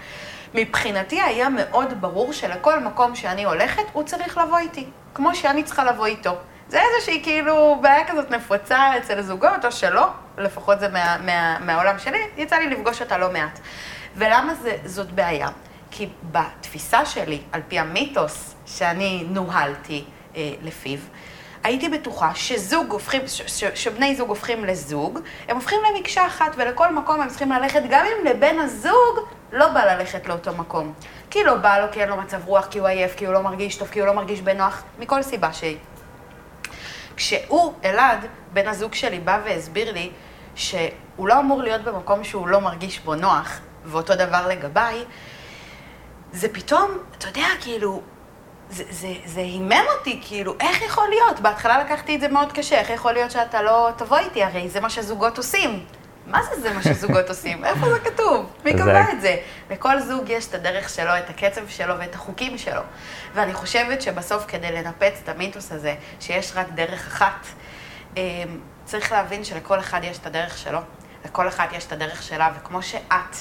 [0.54, 5.84] מבחינתי היה מאוד ברור שלכל מקום שאני הולכת, הוא צריך לבוא איתי, כמו שאני צריכה
[5.84, 6.36] לבוא איתו.
[6.68, 11.98] זה איזושהי כאילו בעיה כזאת נפוצה אצל זוגות, או שלא, לפחות זה מה, מה, מהעולם
[11.98, 13.58] שלי, יצא לי לפגוש אותה לא מעט.
[14.16, 15.48] ולמה זה, זאת בעיה?
[15.90, 20.04] כי בתפיסה שלי, על פי המיתוס שאני נוהלתי
[20.36, 20.98] אה, לפיו,
[21.64, 25.18] הייתי בטוחה שזוג הופכים, ש, ש, שבני זוג הופכים לזוג,
[25.48, 29.18] הם הופכים למקשה אחת, ולכל מקום הם צריכים ללכת, גם אם לבן הזוג
[29.52, 30.92] לא בא ללכת לאותו מקום.
[31.30, 33.42] כי לא בא לו, כי אין לו מצב רוח, כי הוא עייף, כי הוא לא
[33.42, 35.76] מרגיש טוב, כי הוא לא מרגיש בנוח, מכל סיבה שהיא.
[37.16, 40.10] כשהוא, אלעד, בן הזוג שלי, בא והסביר לי
[40.54, 45.04] שהוא לא אמור להיות במקום שהוא לא מרגיש בו נוח, ואותו דבר לגביי,
[46.32, 48.02] זה פתאום, אתה יודע, כאילו,
[48.70, 51.40] זה, זה, זה הימם אותי, כאילו, איך יכול להיות?
[51.40, 54.42] בהתחלה לקחתי את זה מאוד קשה, איך יכול להיות שאתה לא תבוא איתי?
[54.42, 55.84] הרי זה מה שזוגות עושים.
[56.26, 57.64] מה זה זה מה שזוגות עושים?
[57.64, 58.52] איפה זה כתוב?
[58.64, 59.36] מי קבע את זה?
[59.70, 62.80] לכל זוג יש את הדרך שלו, את הקצב שלו ואת החוקים שלו.
[63.34, 67.46] ואני חושבת שבסוף כדי לנפץ את המיתוס הזה, שיש רק דרך אחת,
[68.16, 68.22] אמ,
[68.84, 70.78] צריך להבין שלכל אחד יש את הדרך שלו,
[71.24, 73.36] לכל אחד יש את הדרך שלה, וכמו שאת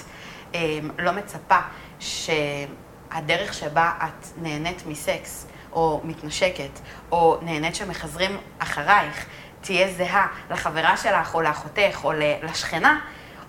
[0.53, 1.59] אמ, לא מצפה
[3.13, 6.79] שהדרך שבה את נהנית מסקס, או מתנשקת,
[7.11, 9.25] או נהנית שמחזרים אחרייך,
[9.61, 12.11] תהיה זהה לחברה שלך, או לאחותך, או
[12.43, 12.99] לשכנה,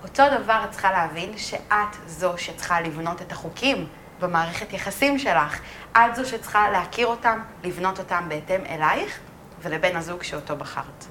[0.03, 3.87] אותו דבר את צריכה להבין שאת זו שצריכה לבנות את החוקים
[4.21, 5.61] במערכת יחסים שלך.
[5.93, 9.19] את זו שצריכה להכיר אותם, לבנות אותם בהתאם אלייך
[9.63, 11.05] ולבן הזוג שאותו בחרת.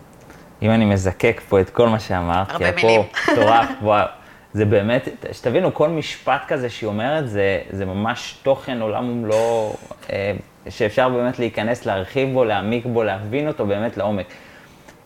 [0.61, 3.01] אם אני מזקק פה את כל מה שאמרת, הרבה מילים.
[3.25, 3.41] פה
[3.81, 4.18] וואו.
[4.53, 9.75] זה באמת, שתבינו, כל משפט כזה שהיא אומרת, זה, זה ממש תוכן עולם ומלואו,
[10.13, 10.31] אה,
[10.69, 14.25] שאפשר באמת להיכנס, להרחיב בו, להעמיק בו, להבין אותו באמת לעומק.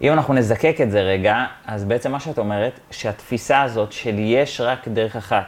[0.01, 4.61] אם אנחנו נזקק את זה רגע, אז בעצם מה שאת אומרת, שהתפיסה הזאת של יש
[4.61, 5.45] רק דרך אחת,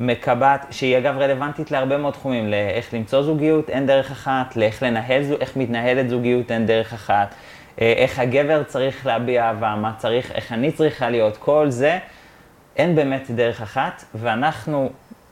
[0.00, 5.22] מקבעת, שהיא אגב רלוונטית להרבה מאוד תחומים, לאיך למצוא זוגיות, אין דרך אחת, לאיך לנהל,
[5.40, 7.34] איך מתנהלת זוגיות, אין דרך אחת,
[7.80, 11.98] אה, איך הגבר צריך להביע אהבה, מה צריך, איך אני צריכה להיות, כל זה,
[12.78, 14.90] אין באמת דרך אחת, ואנחנו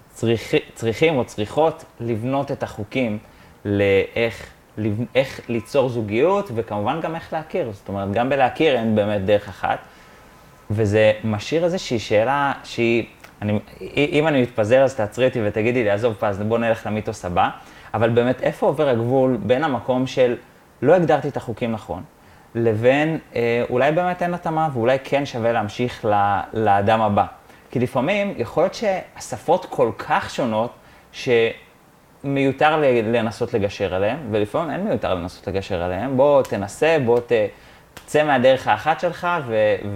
[0.09, 3.19] צריך, צריכים או צריכות לבנות את החוקים
[3.65, 4.47] לאיך
[5.15, 7.73] איך ליצור זוגיות, וכמובן גם איך להכיר.
[7.73, 9.79] זאת אומרת, גם בלהכיר אין באמת דרך אחת.
[10.71, 13.05] וזה משאיר איזושהי שאלה שהיא,
[13.43, 13.59] אני,
[13.97, 17.49] אם אני מתפזר אז תעצרי אותי ותגידי לי, עזוב פז, בוא נלך למיתוס הבא.
[17.95, 20.37] אבל באמת, איפה עובר הגבול בין המקום של
[20.83, 22.03] לא הגדרתי את החוקים נכון,
[22.55, 27.25] לבין אה, אולי באמת אין התאמה ואולי כן שווה להמשיך ל, לאדם הבא.
[27.71, 30.73] כי לפעמים יכול להיות שהשפות כל כך שונות,
[31.13, 31.29] ש...
[32.25, 36.17] מיותר לנסות לגשר עליהם, ולפעמים אין מיותר לנסות לגשר עליהם.
[36.17, 37.33] בוא תנסה, בוא ת...
[38.07, 39.27] צא מהדרך האחת שלך.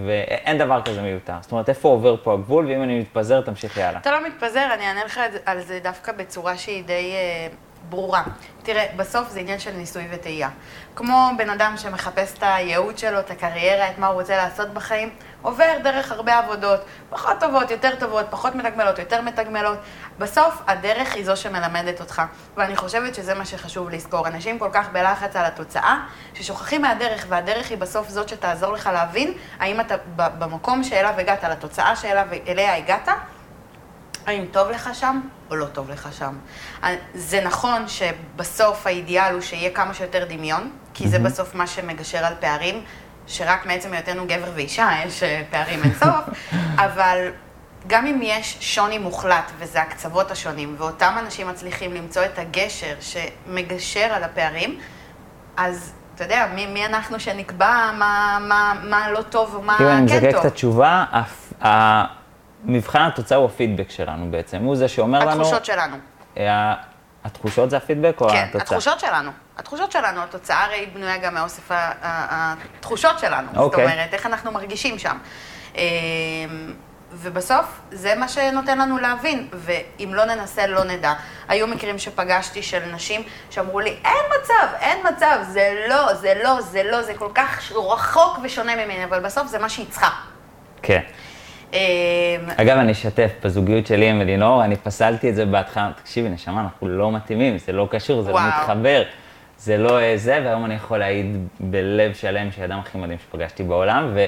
[0.07, 1.35] ואין דבר כזה מיותר.
[1.41, 4.01] זאת אומרת, איפה עובר פה הגבול, ואם אני מתפזר, תמשיך הלאה.
[4.01, 7.49] אתה לא מתפזר, אני אענה לך על זה דווקא בצורה שהיא די אה,
[7.89, 8.23] ברורה.
[8.63, 10.49] תראה, בסוף זה עניין של ניסוי וטעייה.
[10.97, 15.11] כמו בן אדם שמחפש את הייעוד שלו, את הקריירה, את מה הוא רוצה לעשות בחיים,
[15.43, 19.79] עובר דרך הרבה עבודות, פחות טובות, יותר טובות, פחות מתגמלות, יותר מתגמלות.
[20.19, 22.23] בסוף הדרך היא זו שמלמדת אותך,
[22.57, 24.27] ואני חושבת שזה מה שחשוב לזכור.
[24.27, 25.97] אנשים כל כך בלחץ על התוצאה,
[26.35, 31.97] ששוכחים מהדרך, והדרך היא בסוף זאת שתעזור לך להבין האם אתה במקום שאליו הגעת, לתוצאה
[31.97, 33.09] שאליה הגעת,
[34.31, 36.35] האם טוב לך שם או לא טוב לך שם.
[37.15, 42.35] זה נכון שבסוף האידיאל הוא שיהיה כמה שיותר דמיון, כי זה בסוף מה שמגשר על
[42.41, 42.85] פערים,
[43.27, 46.51] שרק מעצם היותנו גבר ואישה יש אה, פערים אינסוף,
[46.85, 47.29] אבל
[47.87, 54.09] גם אם יש שוני מוחלט, וזה הקצוות השונים, ואותם אנשים מצליחים למצוא את הגשר שמגשר
[54.13, 54.79] על הפערים,
[55.57, 59.93] אז אתה יודע, מי, מי אנחנו שנקבע מה, מה, מה לא טוב ומה כן טוב?
[59.93, 61.05] אם אני מזקק את התשובה,
[62.65, 65.43] מבחן התוצאה הוא הפידבק שלנו בעצם, הוא זה שאומר התחושות לנו...
[65.43, 65.97] התחושות שלנו.
[66.39, 66.75] אה,
[67.25, 68.51] התחושות זה הפידבק או כן, התוצאה?
[68.51, 69.31] כן, התחושות שלנו.
[69.59, 73.49] התחושות שלנו, התוצאה הרי בנויה גם מאוסף התחושות שלנו.
[73.57, 73.85] אוקיי.
[73.87, 75.19] זאת אומרת, איך אנחנו מרגישים שם.
[75.75, 75.81] אמ,
[77.13, 81.13] ובסוף, זה מה שנותן לנו להבין, ואם לא ננסה, לא נדע.
[81.49, 86.61] היו מקרים שפגשתי של נשים שאמרו לי, אין מצב, אין מצב, זה לא, זה לא,
[86.61, 90.11] זה לא, זה כל כך רחוק ושונה ממני, אבל בסוף זה מה שהיא צריכה.
[90.83, 91.01] כן.
[91.73, 91.79] אמ,
[92.57, 96.89] אגב, אני אשתף, בזוגיות שלי עם אלינור, אני פסלתי את זה בהתחלה, תקשיבי, נשמה, אנחנו
[96.89, 99.03] לא מתאימים, זה לא קשור, זה לא מתחבר,
[99.59, 103.63] זה לא אה, זה, והיום אני יכול להעיד בלב שלם שהיא האדם הכי מדהים שפגשתי
[103.63, 104.25] בעולם, ו...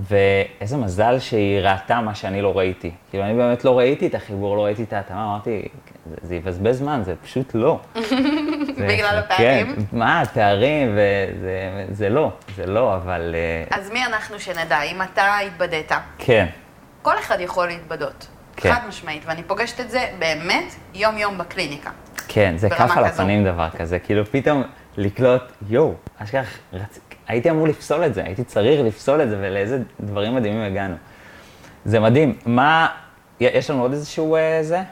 [0.00, 2.90] ואיזה מזל שהיא ראתה מה שאני לא ראיתי.
[3.10, 5.62] כאילו, אני באמת לא ראיתי את החיבור, לא ראיתי את ההתאמה, אמרתי,
[6.22, 7.80] זה יבזבז זמן, זה פשוט לא.
[8.88, 9.76] בגלל הפערים?
[9.76, 10.98] כן, מה, הפערים,
[11.90, 13.34] וזה לא, זה לא, אבל...
[13.34, 14.82] אה, אז מי אנחנו שנדע?
[14.82, 15.92] אם אתה התבדית.
[16.18, 16.46] כן.
[17.06, 18.26] כל אחד יכול להתבדות.
[18.56, 18.72] כן.
[18.72, 21.90] חד משמעית, ואני פוגשת את זה באמת יום-יום בקליניקה.
[22.28, 24.62] כן, זה כף על הפנים דבר כזה, כאילו פתאום
[24.96, 26.98] לקלוט, יואו, אשכח, רצ...
[27.28, 30.96] הייתי אמור לפסול את זה, הייתי צריך לפסול את זה, ולאיזה דברים מדהימים הגענו.
[31.84, 32.38] זה מדהים.
[32.46, 32.88] מה,
[33.40, 34.82] יש לנו עוד איזשהו אה, זה?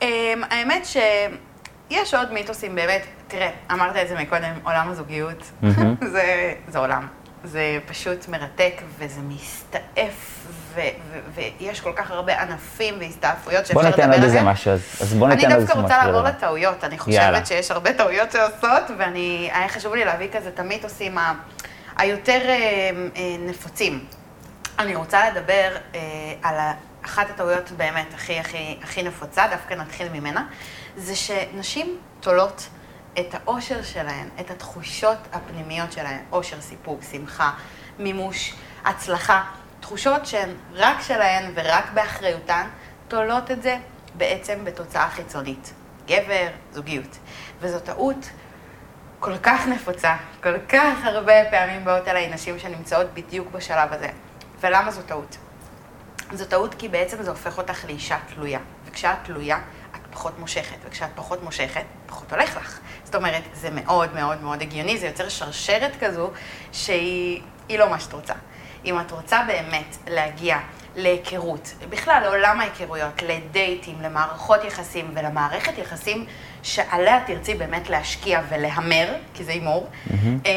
[0.00, 0.04] Um,
[0.50, 5.50] האמת שיש עוד מיתוסים באמת, תראה, אמרת את זה מקודם, עולם הזוגיות,
[6.12, 7.06] זה, זה עולם.
[7.44, 10.46] זה פשוט מרתק, וזה מסתעף,
[11.34, 14.10] ויש כל כך הרבה ענפים והסתעפויות שאפשר לדבר עליהם.
[14.10, 15.74] בוא ניתן עוד איזה משהו, אז, אז בוא ניתן עוד איזה משהו.
[15.74, 17.46] אני דווקא רוצה לעבור לטעויות, אני חושבת יאללה.
[17.46, 21.18] שיש הרבה טעויות שעושות, ואני, היה חשוב לי להביא כזה את המיתוסים
[21.96, 22.54] היותר אה,
[23.16, 24.04] אה, נפוצים.
[24.78, 26.00] אני רוצה לדבר אה,
[26.42, 26.54] על
[27.04, 30.46] אחת הטעויות באמת הכי הכי הכי נפוצה, דווקא נתחיל ממנה,
[30.96, 32.68] זה שנשים תולות
[33.18, 37.50] את האושר שלהן, את התחושות הפנימיות שלהן, אושר, סיפוק, שמחה,
[37.98, 39.42] מימוש, הצלחה,
[39.88, 42.66] תחושות שהן רק שלהן ורק באחריותן,
[43.08, 43.76] תולות את זה
[44.14, 45.72] בעצם בתוצאה חיצונית.
[46.06, 47.18] גבר, זוגיות.
[47.60, 48.30] וזו טעות
[49.18, 54.08] כל כך נפוצה, כל כך הרבה פעמים באות אליי נשים שנמצאות בדיוק בשלב הזה.
[54.60, 55.36] ולמה זו טעות?
[56.32, 58.60] זו טעות כי בעצם זה הופך אותך לאישה תלויה.
[58.84, 59.58] וכשאת תלויה,
[59.90, 62.80] את פחות מושכת, וכשאת פחות מושכת, פחות הולך לך.
[63.04, 66.30] זאת אומרת, זה מאוד מאוד מאוד הגיוני, זה יוצר שרשרת כזו
[66.72, 67.42] שהיא
[67.78, 68.34] לא מה שאת רוצה.
[68.84, 70.58] אם את רוצה באמת להגיע
[70.96, 76.26] להיכרות, בכלל לעולם ההיכרויות, לדייטים, למערכות יחסים ולמערכת יחסים
[76.62, 80.48] שעליה תרצי באמת להשקיע ולהמר, כי זה הימור, mm-hmm.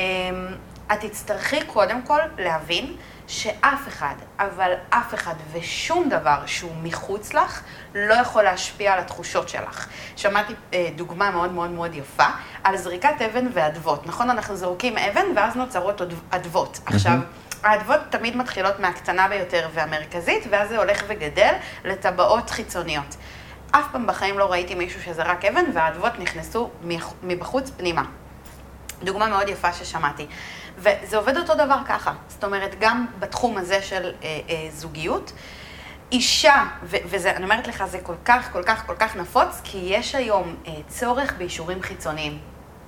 [0.93, 2.95] את תצטרכי קודם כל להבין
[3.27, 7.61] שאף אחד, אבל אף אחד ושום דבר שהוא מחוץ לך,
[7.95, 9.87] לא יכול להשפיע על התחושות שלך.
[10.15, 12.27] שמעתי אה, דוגמה מאוד מאוד מאוד יפה
[12.63, 14.07] על זריקת אבן ואדוות.
[14.07, 16.75] נכון, אנחנו זורקים אבן ואז נוצרות אדוות.
[16.75, 16.93] Mm-hmm.
[16.93, 17.17] עכשיו,
[17.63, 21.53] האדוות תמיד מתחילות מהקטנה ביותר והמרכזית, ואז זה הולך וגדל
[21.85, 23.15] לטבעות חיצוניות.
[23.71, 26.69] אף פעם בחיים לא ראיתי מישהו שזרק אבן והאדוות נכנסו
[27.23, 28.03] מבחוץ פנימה.
[29.03, 30.27] דוגמה מאוד יפה ששמעתי.
[30.77, 32.13] וזה עובד אותו דבר ככה.
[32.27, 35.31] זאת אומרת, גם בתחום הזה של אה, אה, זוגיות,
[36.11, 40.55] אישה, ואני אומרת לך, זה כל כך, כל כך, כל כך נפוץ, כי יש היום
[40.67, 42.39] אה, צורך באישורים חיצוניים.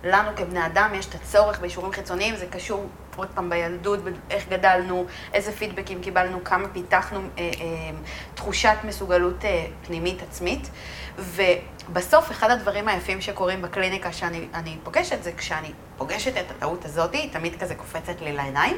[0.03, 5.05] לנו כבני אדם יש את הצורך באישורים חיצוניים, זה קשור עוד פעם בילדות, איך גדלנו,
[5.33, 7.91] איזה פידבקים קיבלנו, כמה פיתחנו אה, אה,
[8.35, 10.69] תחושת מסוגלות אה, פנימית עצמית.
[11.17, 17.33] ובסוף, אחד הדברים היפים שקורים בקליניקה שאני פוגשת, זה כשאני פוגשת את הטעות הזאת, היא
[17.33, 18.77] תמיד כזה קופצת לי לעיניים.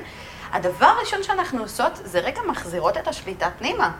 [0.51, 3.91] הדבר הראשון שאנחנו עושות, זה רגע מחזירות את השליטה פנימה.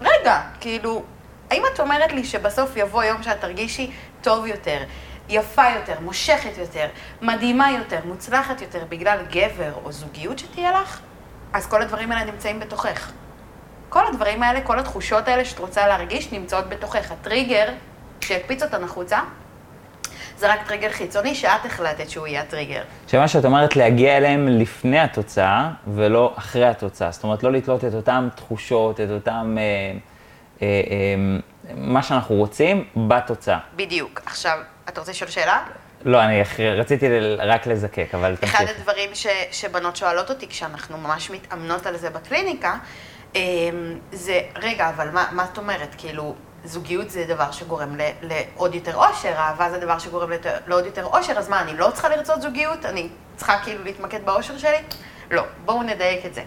[0.00, 1.02] רגע, כאילו,
[1.50, 3.90] האם את אומרת לי שבסוף יבוא יום שאת תרגישי
[4.22, 4.84] טוב יותר,
[5.28, 6.86] יפה יותר, מושכת יותר,
[7.22, 11.00] מדהימה יותר, מוצלחת יותר, בגלל גבר או זוגיות שתהיה לך?
[11.52, 13.12] אז כל הדברים האלה נמצאים בתוכך.
[13.88, 17.12] כל הדברים האלה, כל התחושות האלה שאת רוצה להרגיש, נמצאות בתוכך.
[17.12, 17.68] הטריגר
[18.20, 19.18] שיקפיץ אותן החוצה,
[20.38, 22.82] זה רק טריגר חיצוני שאת החלטת שהוא יהיה הטריגר.
[23.06, 27.10] שמה שאת אומרת, להגיע אליהם לפני התוצאה ולא אחרי התוצאה.
[27.10, 29.56] זאת אומרת, לא לתלות את אותן תחושות, את אותן...
[29.58, 29.62] אה,
[30.62, 31.38] אה, אה,
[31.74, 33.58] מה שאנחנו רוצים בתוצאה.
[33.76, 34.20] בדיוק.
[34.26, 34.58] עכשיו,
[34.88, 35.62] אתה רוצה לשאול שאלה?
[36.04, 36.42] לא, אני
[36.76, 37.06] רציתי
[37.38, 38.54] רק לזקק, אבל תמשיך.
[38.54, 42.76] אחד הדברים ש, שבנות שואלות אותי כשאנחנו ממש מתאמנות על זה בקליניקה,
[43.34, 45.94] אמ, זה, רגע, אבל מה, מה את אומרת?
[45.98, 50.86] כאילו, זוגיות זה דבר שגורם ל, לעוד יותר אושר, אהבה זה דבר שגורם לת, לעוד
[50.86, 52.84] יותר אושר, אז מה, אני לא צריכה לרצות זוגיות?
[52.84, 54.78] אני צריכה כאילו להתמקד באושר שלי?
[55.30, 56.42] לא, בואו נדייק את זה.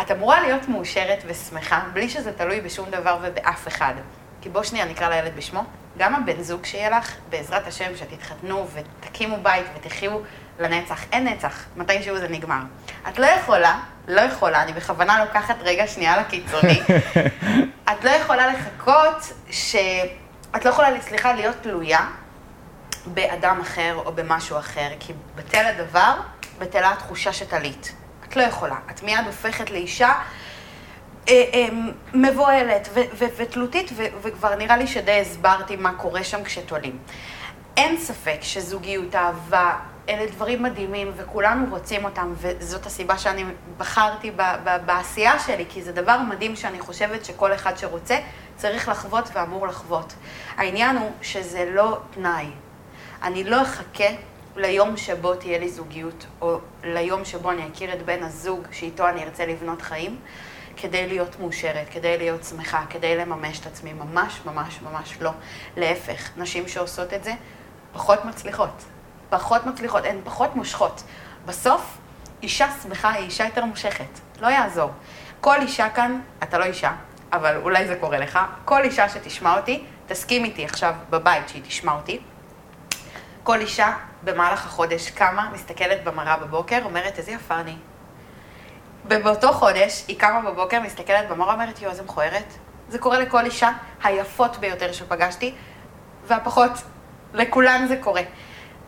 [0.00, 3.94] את אמורה להיות מאושרת ושמחה, בלי שזה תלוי בשום דבר ובאף אחד.
[4.40, 5.64] כי בוא שנייה נקרא לילד בשמו.
[5.98, 10.18] גם הבן זוג שיהיה לך, בעזרת השם, שתתחתנו ותקימו בית ותחיו
[10.58, 11.04] לנצח.
[11.12, 12.60] אין נצח, מתישהו זה נגמר.
[13.08, 16.82] את לא יכולה, לא יכולה, אני בכוונה לוקחת רגע שנייה לקיצוני,
[17.92, 19.76] את לא יכולה לחכות ש...
[20.56, 22.06] את לא יכולה, סליחה, להיות תלויה
[23.06, 26.14] באדם אחר או במשהו אחר, כי בטל הדבר,
[26.58, 27.92] בטלה התחושה שתלית.
[28.28, 28.76] את לא יכולה.
[28.90, 30.12] את מיד הופכת לאישה
[32.14, 33.90] מבוהלת ותלותית,
[34.22, 36.98] וכבר נראה לי שדי הסברתי מה קורה שם כשתולים.
[37.76, 43.44] אין ספק שזוגיות, אהבה, אלה דברים מדהימים, וכולנו רוצים אותם, וזאת הסיבה שאני
[43.78, 44.30] בחרתי
[44.86, 48.18] בעשייה שלי, כי זה דבר מדהים שאני חושבת שכל אחד שרוצה
[48.56, 50.14] צריך לחוות ואמור לחוות.
[50.56, 52.46] העניין הוא שזה לא תנאי.
[53.22, 54.08] אני לא אחכה
[54.56, 59.24] ליום שבו תהיה לי זוגיות, או ליום שבו אני אכיר את בן הזוג שאיתו אני
[59.24, 60.16] ארצה לבנות חיים.
[60.76, 65.30] כדי להיות מאושרת, כדי להיות שמחה, כדי לממש את עצמי, ממש ממש ממש לא.
[65.76, 67.32] להפך, נשים שעושות את זה
[67.92, 68.84] פחות מצליחות.
[69.30, 71.02] פחות מצליחות, הן פחות מושכות.
[71.46, 71.98] בסוף,
[72.42, 74.20] אישה שמחה היא אישה יותר מושכת.
[74.40, 74.90] לא יעזור.
[75.40, 76.92] כל אישה כאן, אתה לא אישה,
[77.32, 81.92] אבל אולי זה קורה לך, כל אישה שתשמע אותי, תסכים איתי עכשיו בבית שהיא תשמע
[81.92, 82.20] אותי.
[83.42, 83.92] כל אישה
[84.24, 87.76] במהלך החודש קמה, מסתכלת במראה בבוקר, אומרת, איזה יפה אני,
[89.04, 92.54] ובאותו חודש, היא קמה בבוקר, מסתכלת במראה, אומרת, יואו, איזה מכוערת.
[92.88, 93.70] זה קורה לכל אישה
[94.02, 95.54] היפות ביותר שפגשתי,
[96.26, 96.70] והפחות,
[97.32, 98.22] לכולן זה קורה.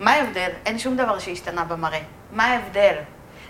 [0.01, 0.51] מה ההבדל?
[0.67, 2.01] אין שום דבר שהשתנה במראה.
[2.33, 2.95] מה ההבדל?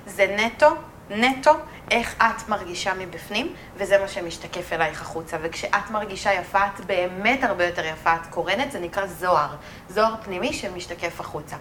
[0.07, 0.69] זה נטו,
[1.11, 1.53] נטו,
[1.91, 5.37] איך את מרגישה מבפנים, וזה מה שמשתקף אלייך החוצה.
[5.43, 9.57] וכשאת מרגישה יפה, את באמת הרבה יותר יפה, את קורנת, זה נקרא זוהר.
[9.89, 11.57] זוהר פנימי שמשתקף החוצה.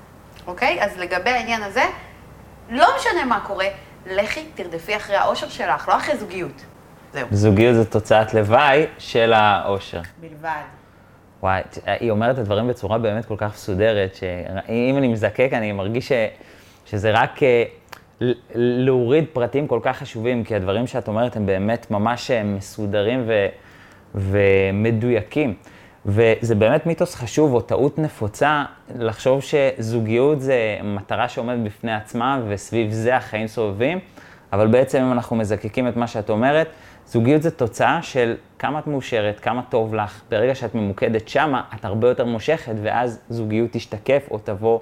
[0.47, 0.83] אוקיי?
[0.83, 1.83] אז לגבי העניין הזה,
[2.69, 3.67] לא משנה מה קורה,
[4.05, 6.65] לכי, תרדפי אחרי האושר שלך, לא אחרי זוגיות.
[7.13, 7.27] זהו.
[7.31, 10.01] זוגיות זה תוצאת לוואי של האושר.
[10.21, 10.61] בלבד.
[11.43, 16.07] וואי, היא אומרת את הדברים בצורה באמת כל כך מסודרת, שאם אני מזקק, אני מרגיש
[16.07, 16.11] ש,
[16.85, 17.63] שזה רק אה,
[18.55, 23.47] להוריד פרטים כל כך חשובים, כי הדברים שאת אומרת הם באמת ממש אה, מסודרים ו,
[24.15, 25.55] ומדויקים.
[26.05, 28.63] וזה באמת מיתוס חשוב או טעות נפוצה
[28.95, 33.99] לחשוב שזוגיות זה מטרה שעומדת בפני עצמה וסביב זה החיים סובבים,
[34.53, 36.67] אבל בעצם אם אנחנו מזקקים את מה שאת אומרת,
[37.07, 40.21] זוגיות זה תוצאה של כמה את מאושרת, כמה טוב לך.
[40.29, 44.79] ברגע שאת ממוקדת שמה, את הרבה יותר מושכת, ואז זוגיות תשתקף או תבוא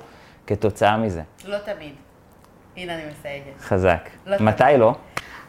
[0.48, 1.22] כתוצאה מזה.
[1.46, 1.94] לא תמיד.
[2.78, 3.62] הנה אני מסייגת.
[3.62, 4.10] חזק.
[4.26, 4.80] לא מתי תמיד.
[4.80, 4.96] לא?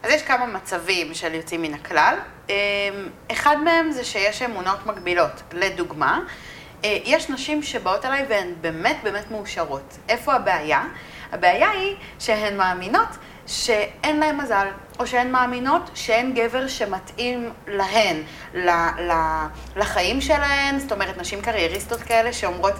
[0.02, 2.14] אז יש כמה מצבים של יוצאים מן הכלל.
[2.48, 2.54] אמ,
[3.32, 5.42] אחד מהם זה שיש אמונות מגבילות.
[5.52, 6.20] לדוגמה,
[6.84, 9.98] אה, יש נשים שבאות אליי והן באמת באמת מאושרות.
[10.08, 10.84] איפה הבעיה?
[11.32, 13.08] הבעיה היא שהן מאמינות
[13.46, 14.66] שאין להן מזל,
[14.98, 18.22] או שהן מאמינות שאין גבר שמתאים להן,
[19.76, 22.74] לחיים שלהן, זאת אומרת, נשים קרייריסטות כאלה שאומרות,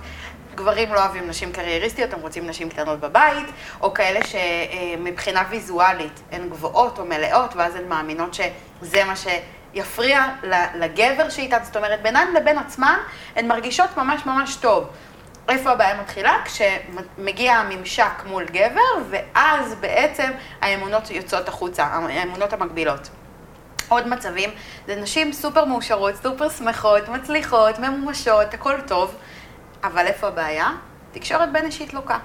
[0.55, 3.47] גברים לא אוהבים נשים קרייריסטיות, הם רוצים נשים קטנות בבית,
[3.81, 10.27] או כאלה שמבחינה ויזואלית הן גבוהות או מלאות, ואז הן מאמינות שזה מה שיפריע
[10.75, 12.99] לגבר שאיתן, זאת אומרת, בינן לבין עצמן,
[13.37, 14.89] הן מרגישות ממש ממש טוב.
[15.49, 16.37] איפה הבעיה מתחילה?
[16.45, 23.09] כשמגיע הממשק מול גבר, ואז בעצם האמונות יוצאות החוצה, האמונות המקבילות.
[23.89, 24.51] עוד מצבים,
[24.87, 29.15] זה נשים סופר מאושרות, סופר שמחות, מצליחות, ממומשות, הכל טוב,
[29.85, 30.71] אבל איפה הבעיה?
[31.13, 32.19] תקשורת בין אישית לוקה.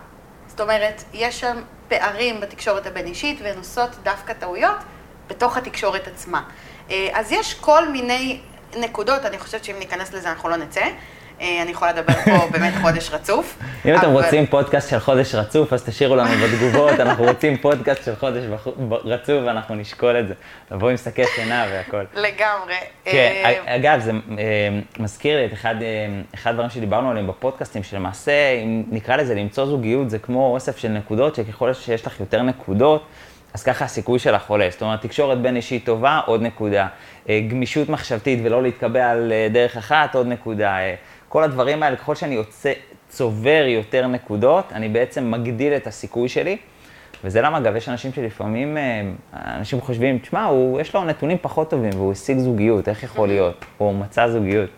[0.48, 4.78] זאת אומרת, יש שם פערים בתקשורת הבין אישית והן עושות דווקא טעויות
[5.28, 6.44] בתוך התקשורת עצמה.
[6.92, 8.42] אה, אז יש כל מיני
[8.78, 10.86] נקודות, אני חושבת שאם ניכנס לזה אנחנו לא נצא.
[11.42, 13.58] אה, אני יכולה לדבר פה באמת חודש רצוף.
[13.86, 18.16] אם אתם רוצים פודקאסט של חודש רצוף, אז תשאירו לנו בתגובות, אנחנו רוצים פודקאסט של
[18.16, 18.44] חודש
[19.06, 20.34] רצוף ואנחנו נשקול את זה.
[20.72, 22.04] לבוא עם שקי שינה והכל.
[22.16, 22.76] לגמרי.
[23.06, 25.76] כן, אה, אגב, זה אה, מזכיר לי את אחד
[26.46, 31.36] הדברים שדיברנו עליהם בפודקאסטים, שלמעשה, אם נקרא לזה למצוא זוגיות, זה כמו אוסף של נקודות,
[31.36, 33.08] שככל שיש לך יותר נקודות,
[33.54, 34.68] אז ככה הסיכוי שלך עולה.
[34.70, 36.88] זאת אומרת, תקשורת בין אישית טובה, עוד נקודה.
[37.48, 40.78] גמישות מחשבתית ולא להתקבע על דרך אחת, עוד נקודה.
[41.30, 42.74] כל הדברים האלה, ככל שאני יוצא,
[43.10, 46.58] צובר יותר נקודות, אני בעצם מגדיל את הסיכוי שלי.
[47.24, 49.02] וזה למה, אגב, יש אנשים שלפעמים, אה,
[49.34, 50.50] אנשים חושבים, תשמע,
[50.82, 53.66] יש לו נתונים פחות טובים והוא השיג זוגיות, איך יכול להיות?
[53.78, 54.70] הוא מצא זוגיות.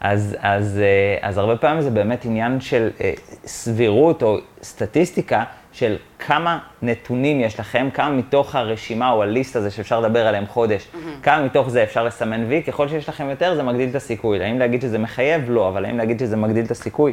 [0.00, 3.12] אז, אז, אה, אז הרבה פעמים זה באמת עניין של אה,
[3.46, 10.00] סבירות או סטטיסטיקה של כמה נתונים יש לכם, כמה מתוך הרשימה או הליסט הזה שאפשר
[10.00, 10.96] לדבר עליהם חודש, mm-hmm.
[11.22, 14.44] כמה מתוך זה אפשר לסמן וי, ככל שיש לכם יותר זה מגדיל את הסיכוי.
[14.44, 15.50] האם להגיד שזה מחייב?
[15.50, 17.12] לא, אבל האם להגיד שזה מגדיל את הסיכוי?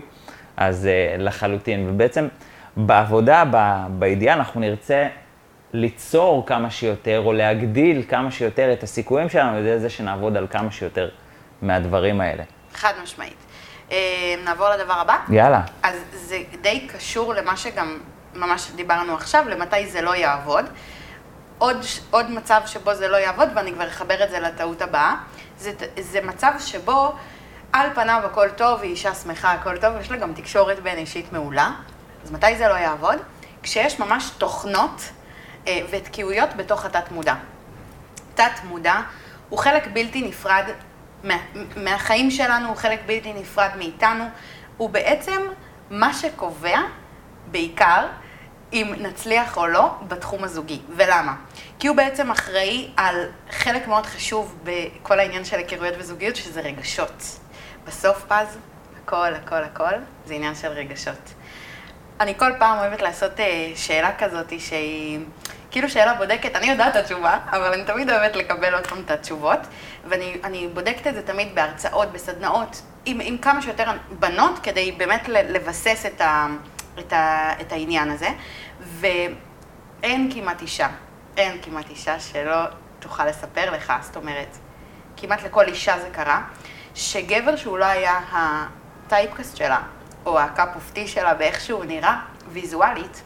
[0.58, 1.90] אז uh, לחלוטין.
[1.90, 2.28] ובעצם
[2.78, 5.08] בעבודה, ב, בידיעה, אנחנו נרצה
[5.74, 10.48] ליצור כמה שיותר, או להגדיל כמה שיותר את הסיכויים שלנו, על ידי זה שנעבוד על
[10.50, 11.10] כמה שיותר
[11.62, 12.44] מהדברים האלה.
[12.74, 13.38] חד משמעית.
[13.90, 13.94] Uh,
[14.46, 15.18] נעבור לדבר הבא?
[15.30, 15.62] יאללה.
[15.84, 17.98] אז זה די קשור למה שגם
[18.36, 20.66] ממש דיברנו עכשיו, למתי זה לא יעבוד.
[21.58, 21.78] עוד,
[22.10, 25.16] עוד מצב שבו זה לא יעבוד, ואני כבר אחבר את זה לטעות הבאה,
[25.58, 27.14] זה, זה מצב שבו
[27.74, 31.34] על פניו הכל טוב, היא אישה שמחה, הכל טוב, יש לה גם תקשורת בין אישית
[31.34, 31.72] מעולה.
[32.24, 33.18] אז מתי זה לא יעבוד?
[33.64, 35.02] כשיש ממש תוכנות
[35.68, 37.36] אה, ותקיעויות בתוך התת-מודע.
[38.36, 39.02] תת-מודע
[39.50, 40.64] הוא חלק בלתי נפרד
[41.24, 41.38] מה,
[41.76, 44.24] מהחיים שלנו, הוא חלק בלתי נפרד מאיתנו.
[44.78, 45.42] הוא בעצם
[45.90, 46.80] מה שקובע
[47.52, 48.08] בעיקר
[48.74, 50.80] אם נצליח או לא בתחום הזוגי.
[50.96, 51.36] ולמה?
[51.80, 57.40] כי הוא בעצם אחראי על חלק מאוד חשוב בכל העניין של היכרויות וזוגיות, שזה רגשות.
[57.88, 58.58] בסוף פז,
[59.04, 59.94] הכל, הכל, הכל,
[60.26, 61.34] זה עניין של רגשות.
[62.20, 65.20] אני כל פעם אוהבת לעשות אה, שאלה כזאת שהיא
[65.72, 69.12] כאילו שאלה בודקת, אני יודעת את התשובה, אבל אני תמיד אוהבת לקבל עוד פעם את
[69.12, 69.60] התשובות,
[70.08, 76.06] ואני בודקת את זה תמיד בהרצאות, בסדנאות, עם, עם כמה שיותר בנות, כדי באמת לבסס
[76.06, 76.48] את ה...
[77.00, 78.30] את, ה, את העניין הזה,
[78.82, 80.88] ואין כמעט אישה,
[81.38, 82.66] אין כמעט אישה שלא
[83.00, 84.58] תוכל לספר לך, זאת אומרת,
[85.18, 86.42] כמעט לכל אישה זה קרה,
[86.96, 89.82] שגבר שהוא לא היה ה typecast שלה,
[90.26, 92.20] או ה cup of tea שלה באיך שהוא נראה,
[92.52, 93.22] ויזואלית,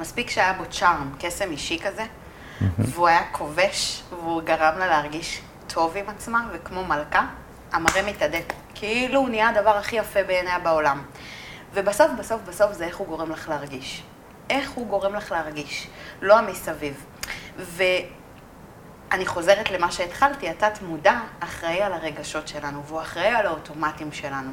[0.00, 2.04] מספיק שהיה בו צ'ארם, קסם אישי כזה,
[2.78, 7.26] והוא היה כובש, והוא גרם לה להרגיש טוב עם עצמה, וכמו מלכה,
[7.72, 8.52] המראה מתהדק.
[8.74, 11.02] כאילו הוא נהיה הדבר הכי יפה בעיניה בעולם.
[11.74, 14.02] ובסוף, בסוף, בסוף זה איך הוא גורם לך להרגיש.
[14.50, 15.86] איך הוא גורם לך להרגיש,
[16.22, 17.04] לא המסביב.
[17.56, 24.50] ואני חוזרת למה שהתחלתי, התת מודע אחראי על הרגשות שלנו, והוא אחראי על האוטומטים שלנו.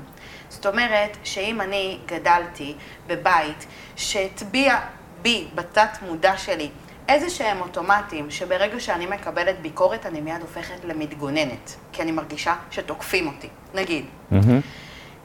[0.49, 2.75] זאת אומרת, שאם אני גדלתי
[3.07, 3.65] בבית
[3.95, 4.79] שהטביע
[5.21, 6.69] בי, בתת מודע שלי,
[7.09, 13.27] איזה שהם אוטומטים, שברגע שאני מקבלת ביקורת אני מיד הופכת למתגוננת, כי אני מרגישה שתוקפים
[13.27, 13.47] אותי.
[13.73, 14.35] נגיד, mm-hmm.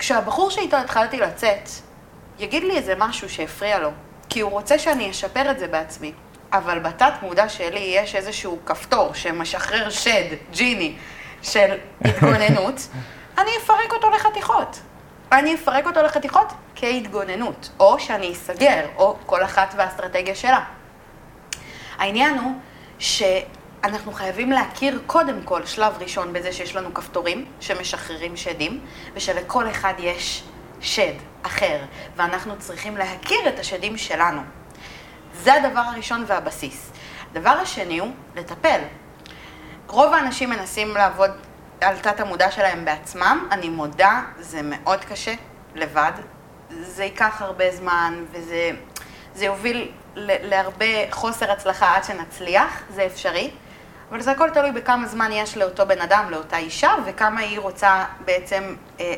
[0.02, 1.68] כשהבחור שאיתו התחלתי לצאת,
[2.38, 3.90] יגיד לי איזה משהו שהפריע לו,
[4.28, 6.12] כי הוא רוצה שאני אשפר את זה בעצמי,
[6.52, 10.94] אבל בתת מודע שלי יש איזשהו כפתור שמשחרר שד, ג'יני,
[11.42, 11.74] של
[12.04, 12.88] התגוננות,
[13.38, 14.80] אני אפרק אותו לחתיכות.
[15.32, 20.64] אני אפרק אותו לחתיכות כהתגוננות, או שאני אסגר, או כל אחת והאסטרטגיה שלה.
[21.98, 22.52] העניין הוא
[23.86, 28.80] שאנחנו חייבים להכיר קודם כל שלב ראשון בזה שיש לנו כפתורים שמשחררים שדים,
[29.14, 30.44] ושלכל אחד יש
[30.80, 31.12] שד
[31.42, 31.78] אחר,
[32.16, 34.40] ואנחנו צריכים להכיר את השדים שלנו.
[35.34, 36.90] זה הדבר הראשון והבסיס.
[37.30, 38.80] הדבר השני הוא לטפל.
[39.86, 41.30] רוב האנשים מנסים לעבוד
[41.80, 45.34] על תת המודע שלהם בעצמם, אני מודה, זה מאוד קשה,
[45.74, 46.12] לבד.
[46.70, 48.70] זה ייקח הרבה זמן, וזה
[49.34, 53.50] זה יוביל להרבה חוסר הצלחה עד שנצליח, זה אפשרי.
[54.12, 58.04] אבל זה הכל תלוי בכמה זמן יש לאותו בן אדם, לאותה אישה, וכמה היא רוצה
[58.24, 59.14] בעצם אה,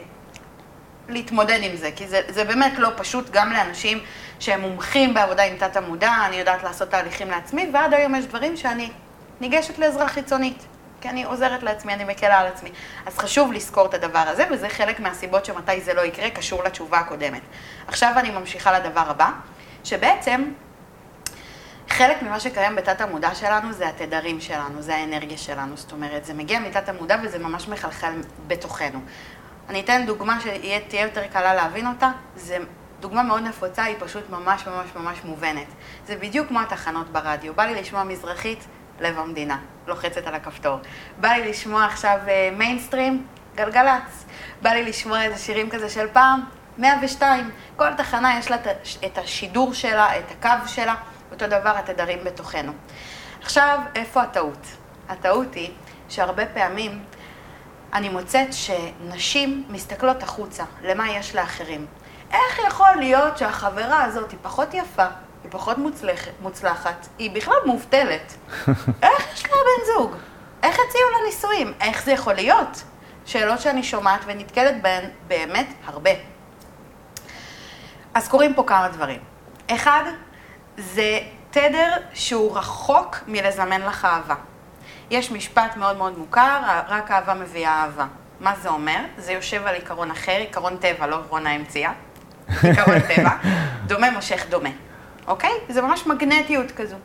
[1.08, 1.90] להתמודד עם זה.
[1.96, 4.00] כי זה, זה באמת לא פשוט גם לאנשים
[4.40, 8.56] שהם מומחים בעבודה עם תת המודע, אני יודעת לעשות תהליכים לעצמי, ועד היום יש דברים
[8.56, 8.90] שאני
[9.40, 10.66] ניגשת לעזרה חיצונית.
[11.00, 12.70] כי אני עוזרת לעצמי, אני מקלה על עצמי.
[13.06, 16.98] אז חשוב לזכור את הדבר הזה, וזה חלק מהסיבות שמתי זה לא יקרה, קשור לתשובה
[16.98, 17.42] הקודמת.
[17.86, 19.30] עכשיו אני ממשיכה לדבר הבא,
[19.84, 20.44] שבעצם
[21.88, 25.76] חלק ממה שקיים בתת המודע שלנו זה התדרים שלנו, זה האנרגיה שלנו.
[25.76, 28.12] זאת אומרת, זה מגיע מתת המודע וזה ממש מחלחל
[28.46, 29.00] בתוכנו.
[29.68, 32.58] אני אתן דוגמה שתהיה יותר קלה להבין אותה, זה
[33.00, 35.66] דוגמה מאוד נפוצה, היא פשוט ממש ממש ממש מובנת.
[36.06, 37.54] זה בדיוק כמו התחנות ברדיו.
[37.54, 38.64] בא לי לשמוע מזרחית,
[39.00, 40.78] לב המדינה, לוחצת על הכפתור.
[41.20, 42.18] בא לי לשמוע עכשיו
[42.52, 43.26] מיינסטרים,
[43.58, 44.24] אה, גלגלצ.
[44.62, 46.40] בא לי לשמוע איזה שירים כזה של פעם,
[46.78, 47.50] 102.
[47.76, 48.56] כל תחנה יש לה
[49.06, 50.94] את השידור שלה, את הקו שלה,
[51.32, 52.72] אותו דבר התדרים בתוכנו.
[53.42, 54.66] עכשיו, איפה הטעות?
[55.08, 55.70] הטעות היא
[56.08, 57.04] שהרבה פעמים
[57.92, 61.86] אני מוצאת שנשים מסתכלות החוצה, למה יש לאחרים.
[62.32, 65.06] איך יכול להיות שהחברה הזאת היא פחות יפה,
[65.42, 68.34] היא פחות מוצלחת, מוצלחת, היא בכלל מובטלת.
[69.02, 70.16] איך יש לה בן זוג?
[70.62, 71.72] איך הציעו לה נישואים?
[71.80, 72.82] איך זה יכול להיות?
[73.26, 76.10] שאלות שאני שומעת ונתקלת בהן באמת הרבה.
[78.14, 79.20] אז קורים פה כמה דברים.
[79.70, 80.02] אחד,
[80.76, 81.18] זה
[81.50, 84.34] תדר שהוא רחוק מלזמן לך אהבה.
[85.10, 88.06] יש משפט מאוד מאוד מוכר, רק אהבה מביאה אהבה.
[88.40, 88.98] מה זה אומר?
[89.18, 91.92] זה יושב על עיקרון אחר, עיקרון טבע, לא רונה המציאה.
[92.62, 93.30] עיקרון טבע,
[93.86, 94.70] דומה מושך דומה.
[95.26, 95.50] אוקיי?
[95.68, 96.96] זה ממש מגנטיות כזו.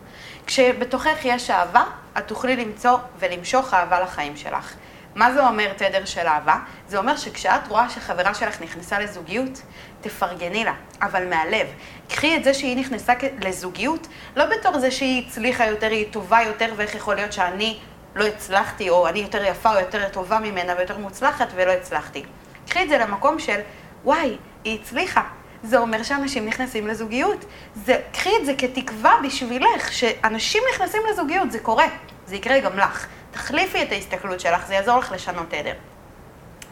[0.47, 1.83] כשבתוכך יש אהבה,
[2.17, 4.73] את תוכלי למצוא ולמשוך אהבה לחיים שלך.
[5.19, 6.55] מה זה אומר תדר של אהבה?
[6.87, 9.61] זה אומר שכשאת רואה שחברה שלך נכנסה לזוגיות,
[10.01, 11.67] תפרגני לה, אבל מהלב.
[12.09, 16.73] קחי את זה שהיא נכנסה לזוגיות, לא בתור זה שהיא הצליחה יותר, היא טובה יותר,
[16.75, 17.79] ואיך יכול להיות שאני
[18.15, 22.23] לא הצלחתי, או אני יותר יפה או יותר טובה ממנה ויותר מוצלחת ולא הצלחתי.
[22.69, 23.59] קחי את זה למקום של,
[24.03, 25.23] וואי, היא הצליחה,
[25.63, 27.45] זה אומר שאנשים נכנסים לזוגיות.
[27.75, 31.87] זה, קחי את זה כתקווה בשבילך, שאנשים נכנסים לזוגיות, זה קורה,
[32.25, 33.07] זה יקרה גם לך.
[33.39, 35.73] תחליפי את ההסתכלות שלך, זה יעזור לך לשנות עדר.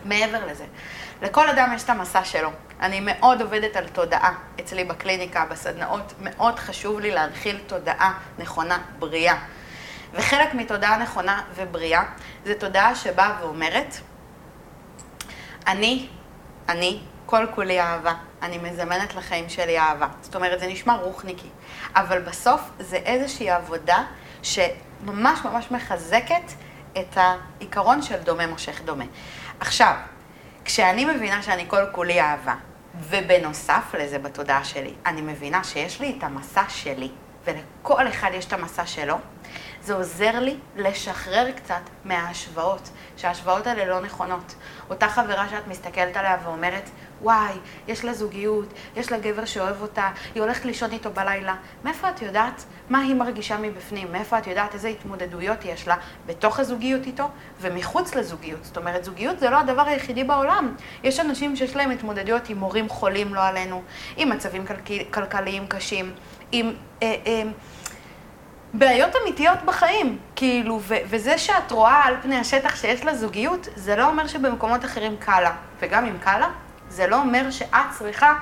[0.05, 0.65] מעבר לזה,
[1.22, 2.49] לכל אדם יש את המסע שלו.
[2.82, 9.38] אני מאוד עובדת על תודעה אצלי בקליניקה, בסדנאות, מאוד חשוב לי להנחיל תודעה נכונה, בריאה.
[10.13, 12.03] וחלק מתודעה נכונה ובריאה
[12.45, 13.95] זה תודעה שבאה ואומרת,
[15.68, 16.07] אני,
[16.70, 18.13] אני, כל כולי אהבה.
[18.41, 20.07] אני מזמנת לחיים שלי אהבה.
[20.22, 21.49] זאת אומרת, זה נשמע רוחניקי,
[21.95, 24.03] אבל בסוף זה איזושהי עבודה
[24.43, 26.52] שממש ממש מחזקת
[26.98, 29.06] את העיקרון של דומה מושך דומה.
[29.60, 29.93] עכשיו,
[30.66, 32.56] כשאני מבינה שאני כל כולי אהבה,
[33.10, 37.10] ובנוסף לזה בתודעה שלי, אני מבינה שיש לי את המסע שלי,
[37.45, 39.16] ולכל אחד יש את המסע שלו,
[39.82, 44.56] זה עוזר לי לשחרר קצת מההשוואות, שההשוואות האלה לא נכונות.
[44.90, 46.90] אותה חברה שאת מסתכלת עליה ואומרת,
[47.22, 47.54] וואי,
[47.88, 51.56] יש לה זוגיות, יש לה גבר שאוהב אותה, היא הולכת לישון איתו בלילה.
[51.84, 54.12] מאיפה את יודעת מה היא מרגישה מבפנים?
[54.12, 57.30] מאיפה את יודעת איזה התמודדויות יש לה בתוך הזוגיות איתו
[57.62, 58.66] ומחוץ לזוגיות?
[58.66, 60.76] זאת אומרת, זוגיות זה לא הדבר היחידי בעולם.
[61.04, 63.82] יש אנשים שיש להם התמודדויות עם הורים חולים, לא עלינו,
[64.18, 64.66] עם מצבים
[65.12, 66.14] כלכליים קשים,
[66.52, 66.74] עם...
[67.04, 67.44] אה, אה,
[68.74, 73.95] בעיות אמיתיות בחיים, כאילו, ו- וזה שאת רואה על פני השטח שיש לה זוגיות, זה
[73.95, 75.51] לא אומר שבמקומות אחרים קל לה.
[75.80, 76.49] וגם אם קל לה,
[76.89, 78.34] זה לא אומר שאת צריכה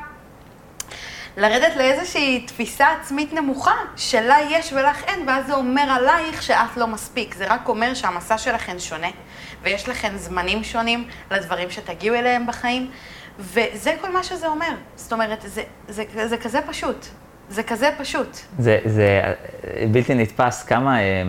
[1.38, 6.88] לרדת לאיזושהי תפיסה עצמית נמוכה, שלה יש ולך אין, ואז זה אומר עלייך שאת לא
[6.88, 7.36] מספיק.
[7.36, 9.08] זה רק אומר שהמסע שלכם שונה,
[9.62, 12.92] ויש לכם זמנים שונים לדברים שתגיעו אליהם בחיים,
[13.40, 14.72] וזה כל מה שזה אומר.
[14.96, 17.06] זאת אומרת, זה, זה, זה, זה כזה פשוט.
[17.50, 18.38] זה כזה פשוט.
[18.60, 19.22] זה, זה
[19.92, 21.24] בלתי נתפס כמה אה,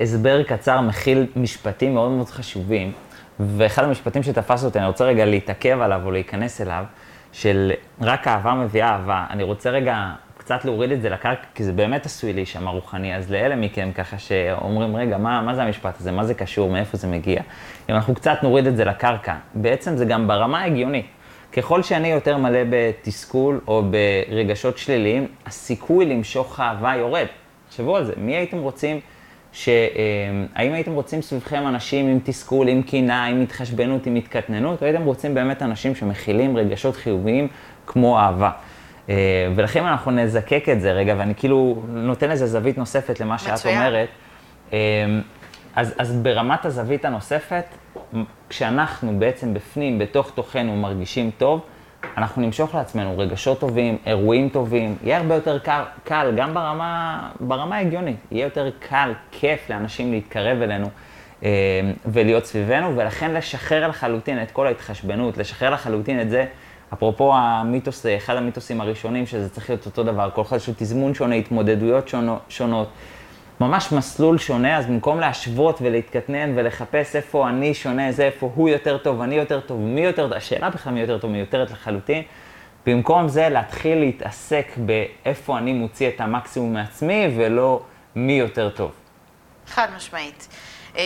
[0.00, 2.92] הסבר קצר מכיל משפטים מאוד מאוד חשובים,
[3.40, 6.84] ואחד המשפטים שתפס אותי, אני רוצה רגע להתעכב עליו או להיכנס אליו,
[7.32, 9.26] של רק אהבה מביאה אהבה.
[9.30, 13.16] אני רוצה רגע קצת להוריד את זה לקרקע, כי זה באמת עשוי להישמע רוחני.
[13.16, 16.12] אז לאלה מכם ככה שאומרים, רגע, מה, מה זה המשפט הזה?
[16.12, 16.70] מה זה קשור?
[16.70, 17.42] מאיפה זה מגיע?
[17.90, 21.06] אם אנחנו קצת נוריד את זה לקרקע, בעצם זה גם ברמה ההגיונית.
[21.52, 23.82] ככל שאני יותר מלא בתסכול או
[24.30, 27.26] ברגשות שליליים, הסיכוי למשוך אהבה יורד.
[27.68, 29.00] תחשבו על זה, מי הייתם רוצים,
[29.52, 29.68] ש...
[29.68, 29.74] אה,
[30.54, 35.02] האם הייתם רוצים סביבכם אנשים עם תסכול, עם קינה, עם התחשבנות, עם התקטננות, או הייתם
[35.02, 37.48] רוצים באמת אנשים שמכילים רגשות חיוביים
[37.86, 38.50] כמו אהבה?
[39.08, 39.14] אה,
[39.54, 43.76] ולכן אנחנו נזקק את זה רגע, ואני כאילו נותן איזה זווית נוספת למה שאת מצוין.
[43.78, 44.08] אומרת.
[45.76, 47.64] אה, אז, אז ברמת הזווית הנוספת,
[48.48, 51.60] כשאנחנו בעצם בפנים, בתוך תוכנו, מרגישים טוב,
[52.16, 57.76] אנחנו נמשוך לעצמנו רגשות טובים, אירועים טובים, יהיה הרבה יותר קל, קל גם ברמה, ברמה
[57.76, 60.86] ההגיונית, יהיה יותר קל, כיף לאנשים להתקרב אלינו
[61.42, 61.48] אה,
[62.06, 66.46] ולהיות סביבנו, ולכן לשחרר לחלוטין את כל ההתחשבנות, לשחרר לחלוטין את זה,
[66.92, 71.34] אפרופו המיתוס, אחד המיתוסים הראשונים, שזה צריך להיות אותו דבר, כל יש לו תזמון שונה,
[71.34, 72.40] התמודדויות שונות.
[72.48, 72.88] שונות.
[73.60, 78.98] ממש מסלול שונה, אז במקום להשוות ולהתקטנן ולחפש איפה אני שונה, זה איפה הוא יותר
[78.98, 82.22] טוב, אני יותר טוב, מי יותר טוב, השאלה בכלל מי יותר טוב מיותרת לחלוטין.
[82.86, 87.82] במקום זה להתחיל להתעסק באיפה אני מוציא את המקסימום מעצמי ולא
[88.14, 88.90] מי יותר טוב.
[89.66, 90.48] חד משמעית.
[90.96, 91.02] אמ,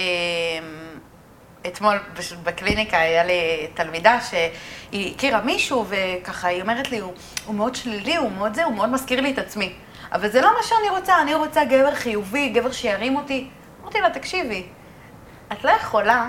[1.67, 1.99] אתמול
[2.43, 7.13] בקליניקה היה לי תלמידה שהיא הכירה מישהו וככה היא אומרת לי, הוא,
[7.47, 9.73] הוא מאוד שלילי, הוא מאוד זה, הוא מאוד מזכיר לי את עצמי.
[10.13, 13.49] אבל זה לא מה שאני רוצה, אני רוצה גבר חיובי, גבר שירים אותי.
[13.83, 14.67] אמרתי לה, תקשיבי,
[15.53, 16.29] את לא יכולה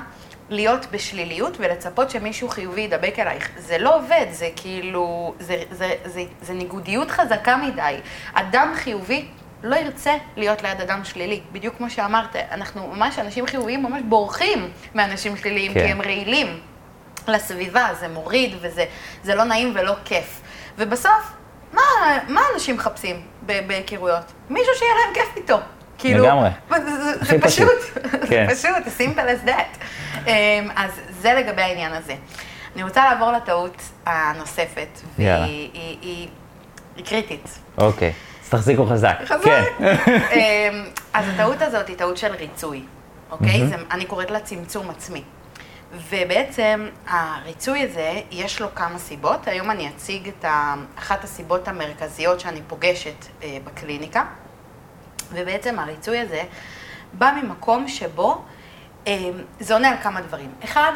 [0.50, 3.50] להיות בשליליות ולצפות שמישהו חיובי ידבק אלייך.
[3.58, 7.98] זה לא עובד, זה כאילו, זה, זה, זה, זה, זה ניגודיות חזקה מדי.
[8.34, 9.26] אדם חיובי
[9.64, 12.36] לא ירצה להיות ליד אדם שלילי, בדיוק כמו שאמרת.
[12.36, 15.80] אנחנו ממש, אנשים חיוביים ממש בורחים מאנשים שליליים, כן.
[15.80, 16.60] כי הם רעילים
[17.28, 20.42] לסביבה, זה מוריד וזה לא נעים ולא כיף.
[20.78, 21.34] ובסוף,
[21.74, 21.82] מה,
[22.28, 24.34] מה אנשים מחפשים בהיכרויות?
[24.50, 25.58] מישהו שיהיה להם כיף איתו.
[25.98, 26.50] כאילו, לגמרי.
[26.70, 27.68] זה, זה פשוט,
[28.30, 28.48] כן.
[28.50, 29.80] זה פשוט, simple as that.
[30.28, 32.16] אמ, אז זה לגבי העניין הזה.
[32.76, 35.70] אני רוצה לעבור לטעות הנוספת, והיא היא,
[36.02, 36.28] היא,
[36.96, 37.60] היא קריטית.
[37.78, 38.14] אוקיי,
[38.44, 39.16] אז תחזיקו חזק.
[39.26, 39.44] חזק.
[39.44, 39.64] כן.
[40.34, 42.84] אמ, אז הטעות הזאת היא טעות של ריצוי,
[43.32, 43.62] אוקיי?
[43.62, 43.66] Mm-hmm.
[43.66, 45.24] זה, אני קוראת לה צמצום עצמי.
[45.94, 49.48] ובעצם הריצוי הזה, יש לו כמה סיבות.
[49.48, 50.46] היום אני אציג את
[50.96, 54.26] אחת הסיבות המרכזיות שאני פוגשת אה, בקליניקה.
[55.32, 56.44] ובעצם הריצוי הזה
[57.14, 58.42] בא ממקום שבו
[59.08, 59.30] אה,
[59.60, 60.52] זה עונה על כמה דברים.
[60.64, 60.92] אחד,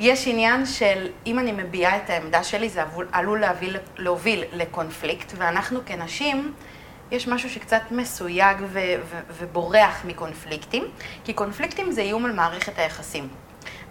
[0.00, 5.80] יש עניין של אם אני מביעה את העמדה שלי, זה עלול להוביל, להוביל לקונפליקט, ואנחנו
[5.86, 6.54] כנשים,
[7.10, 10.84] יש משהו שקצת מסויג ו- ו- ובורח מקונפליקטים,
[11.24, 13.28] כי קונפליקטים זה איום על מערכת היחסים.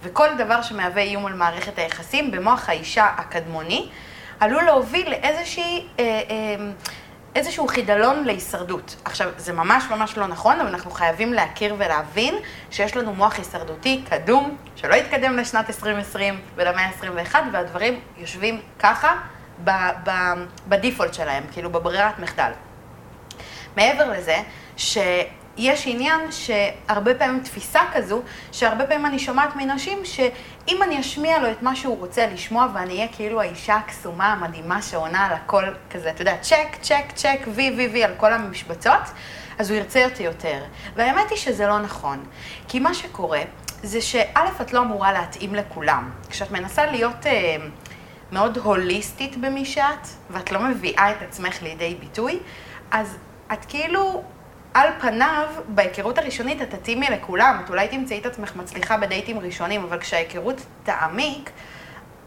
[0.03, 3.89] וכל דבר שמהווה איום על מערכת היחסים במוח האישה הקדמוני,
[4.39, 5.87] עלול להוביל לאיזושהי...
[5.99, 6.55] אה, אה,
[7.35, 8.95] איזשהו חידלון להישרדות.
[9.05, 12.35] עכשיו, זה ממש ממש לא נכון, אבל אנחנו חייבים להכיר ולהבין
[12.71, 19.15] שיש לנו מוח הישרדותי קדום, שלא התקדם לשנת 2020 ולמאה ה-21, והדברים יושבים ככה
[20.67, 22.51] בדיפולט שלהם, כאילו בברירת מחדל.
[23.77, 24.37] מעבר לזה,
[24.77, 24.97] ש...
[25.61, 31.51] יש עניין שהרבה פעמים תפיסה כזו, שהרבה פעמים אני שומעת מנשים שאם אני אשמיע לו
[31.51, 36.09] את מה שהוא רוצה לשמוע ואני אהיה כאילו האישה הקסומה המדהימה שעונה על הכל כזה,
[36.09, 39.01] אתה יודע, צ'ק, צ'ק, צ'ק, וי, וי, וי על כל המשבצות,
[39.59, 40.63] אז הוא ירצה אותי יותר.
[40.95, 42.23] והאמת היא שזה לא נכון.
[42.67, 43.41] כי מה שקורה
[43.83, 46.09] זה שא', את לא אמורה להתאים לכולם.
[46.29, 47.55] כשאת מנסה להיות אה,
[48.31, 52.39] מאוד הוליסטית במי שאת, ואת לא מביאה את עצמך לידי ביטוי,
[52.91, 53.17] אז
[53.53, 54.23] את כאילו
[54.73, 59.83] על פניו, בהיכרות הראשונית את תתאימי לכולם, את אולי תמצאי את עצמך מצליחה בדייטים ראשונים,
[59.83, 61.49] אבל כשההיכרות תעמיק,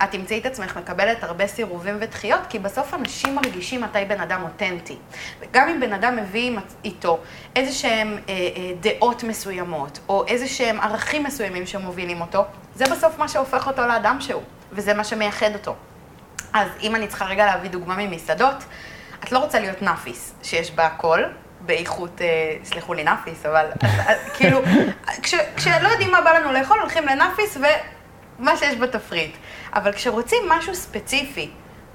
[0.02, 4.42] את תמצאי את עצמך מקבלת הרבה סירובים ודחיות, כי בסוף אנשים מרגישים מתי בן אדם
[4.42, 4.96] אותנטי.
[5.40, 7.18] וגם אם בן אדם מביא איתו
[7.56, 13.18] איזה שהם אה, אה, דעות מסוימות, או איזה שהם ערכים מסוימים שמובילים אותו, זה בסוף
[13.18, 14.42] מה שהופך אותו לאדם שהוא,
[14.72, 15.74] וזה מה שמייחד אותו.
[16.52, 18.64] אז אם אני צריכה רגע להביא דוגמה ממסעדות,
[19.24, 21.22] את לא רוצה להיות נאפיס, שיש בה הכל,
[21.66, 23.66] באיכות, אה, סלחו לי נאפיס, אבל
[24.34, 24.60] כאילו,
[25.56, 27.56] כשלא יודעים מה בא לנו לאכול, הולכים לנאפיס
[28.38, 29.36] ומה שיש בתפריט.
[29.74, 31.50] אבל כשרוצים משהו ספציפי,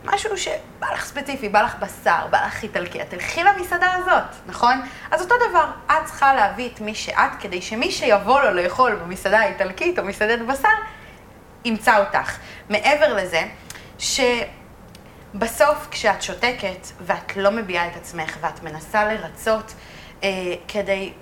[0.06, 4.82] משהו שבא לך ספציפי, בא לך בשר, בא לך איטלקי, את תלכי למסעדה הזאת, נכון?
[5.12, 9.40] אז אותו דבר, את צריכה להביא את מי שאת, כדי שמי שיבוא לו לאכול במסעדה
[9.40, 10.70] האיטלקית או מסעדת בשר,
[11.66, 12.38] ימצא אותך.
[12.70, 13.44] מעבר לזה,
[15.34, 19.74] שבסוף כשאת שותקת ואת לא מביעה את עצמך ואת מנסה לרצות
[20.24, 20.30] אה,
[20.68, 21.14] כדי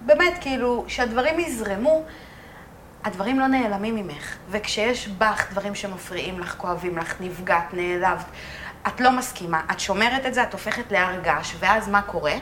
[0.00, 2.04] באמת כאילו שהדברים יזרמו,
[3.04, 4.36] הדברים לא נעלמים ממך.
[4.50, 8.24] וכשיש בך דברים שמפריעים לך, כואבים לך, נפגעת, נעלבת,
[8.86, 12.34] את לא מסכימה, את שומרת את זה, את הופכת להר געש, ואז מה קורה?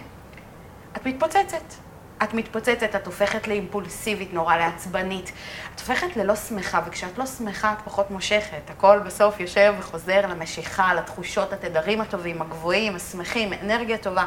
[0.97, 1.82] את מתפוצצת.
[2.23, 5.33] את מתפוצצת, את הופכת לאימפולסיבית, נורא לעצבנית.
[5.75, 8.71] את הופכת ללא שמחה, וכשאת לא שמחה, את פחות מושכת.
[8.71, 14.27] הכל בסוף יושב וחוזר למשיכה, לתחושות, התדרים הטובים, הגבוהים, השמחים, אנרגיה טובה.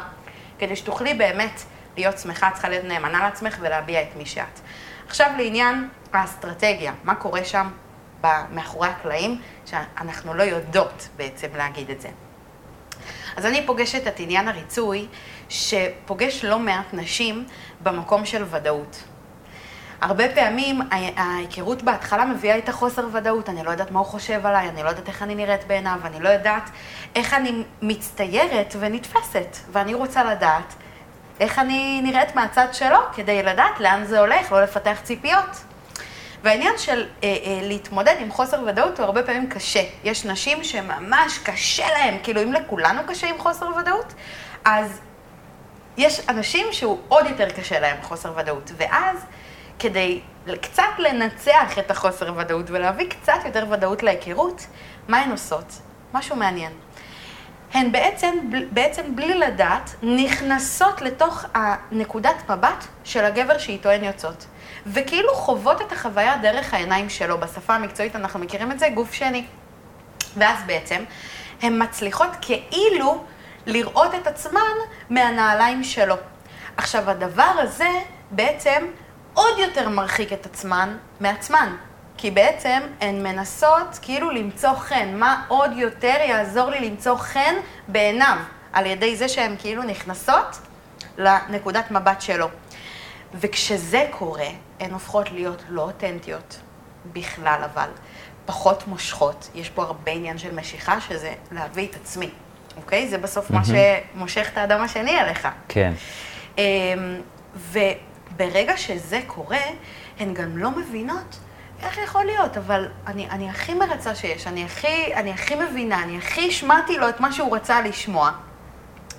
[0.58, 1.62] כדי שתוכלי באמת
[1.96, 4.60] להיות שמחה, צריכה להיות נאמנה לעצמך ולהביע את מי שאת.
[5.06, 7.70] עכשיו לעניין האסטרטגיה, מה קורה שם
[8.50, 12.08] מאחורי הקלעים, שאנחנו לא יודעות בעצם להגיד את זה.
[13.36, 15.06] אז אני פוגשת את עניין הריצוי,
[15.48, 17.46] שפוגש לא מעט נשים
[17.82, 19.02] במקום של ודאות.
[20.00, 20.80] הרבה פעמים
[21.16, 24.88] ההיכרות בהתחלה מביאה איתה חוסר ודאות, אני לא יודעת מה הוא חושב עליי, אני לא
[24.88, 26.70] יודעת איך אני נראית בעיניו, אני לא יודעת
[27.14, 30.74] איך אני מצטיירת ונתפסת, ואני רוצה לדעת
[31.40, 35.62] איך אני נראית מהצד שלו, כדי לדעת לאן זה הולך, לא לפתח ציפיות.
[36.42, 39.82] והעניין של אה, אה, להתמודד עם חוסר ודאות הוא הרבה פעמים קשה.
[40.04, 44.14] יש נשים שממש קשה להן, כאילו אם לכולנו קשה עם חוסר ודאות,
[44.64, 45.00] אז
[45.96, 48.70] יש אנשים שהוא עוד יותר קשה להם חוסר ודאות.
[48.76, 49.18] ואז
[49.78, 50.20] כדי
[50.60, 54.66] קצת לנצח את החוסר ודאות ולהביא קצת יותר ודאות להיכרות,
[55.08, 55.80] מה הן עושות?
[56.14, 56.72] משהו מעניין.
[57.72, 58.34] הן בעצם,
[58.70, 64.46] בעצם בלי לדעת נכנסות לתוך הנקודת מבט של הגבר שאיתו הן יוצאות.
[64.86, 67.38] וכאילו חוות את החוויה דרך העיניים שלו.
[67.38, 69.44] בשפה המקצועית אנחנו מכירים את זה, גוף שני.
[70.36, 71.04] ואז בעצם
[71.62, 73.24] הן מצליחות כאילו
[73.66, 74.60] לראות את עצמן
[75.10, 76.14] מהנעליים שלו.
[76.76, 77.90] עכשיו, הדבר הזה
[78.30, 78.86] בעצם
[79.34, 81.76] עוד יותר מרחיק את עצמן מעצמן.
[82.18, 87.54] כי בעצם הן מנסות כאילו למצוא חן, מה עוד יותר יעזור לי למצוא חן
[87.88, 88.36] בעיניו,
[88.72, 90.58] על ידי זה שהן כאילו נכנסות
[91.18, 92.48] לנקודת מבט שלו.
[93.34, 94.48] וכשזה קורה,
[94.80, 96.58] הן הופכות להיות לא אותנטיות
[97.12, 97.88] בכלל, אבל
[98.46, 99.50] פחות מושכות.
[99.54, 102.30] יש פה הרבה עניין של משיכה, שזה להביא את עצמי,
[102.76, 103.08] אוקיי?
[103.08, 103.54] זה בסוף mm-hmm.
[103.54, 103.62] מה
[104.14, 105.48] שמושך את האדם השני אליך.
[105.68, 105.92] כן.
[106.58, 106.64] אמ,
[107.54, 109.62] וברגע שזה קורה,
[110.18, 111.38] הן גם לא מבינות
[111.82, 112.56] איך יכול להיות?
[112.56, 117.08] אבל אני, אני הכי מרצה שיש, אני הכי, אני הכי מבינה, אני הכי השמעתי לו
[117.08, 118.30] את מה שהוא רצה לשמוע.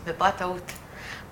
[0.05, 0.72] ופה הטעות.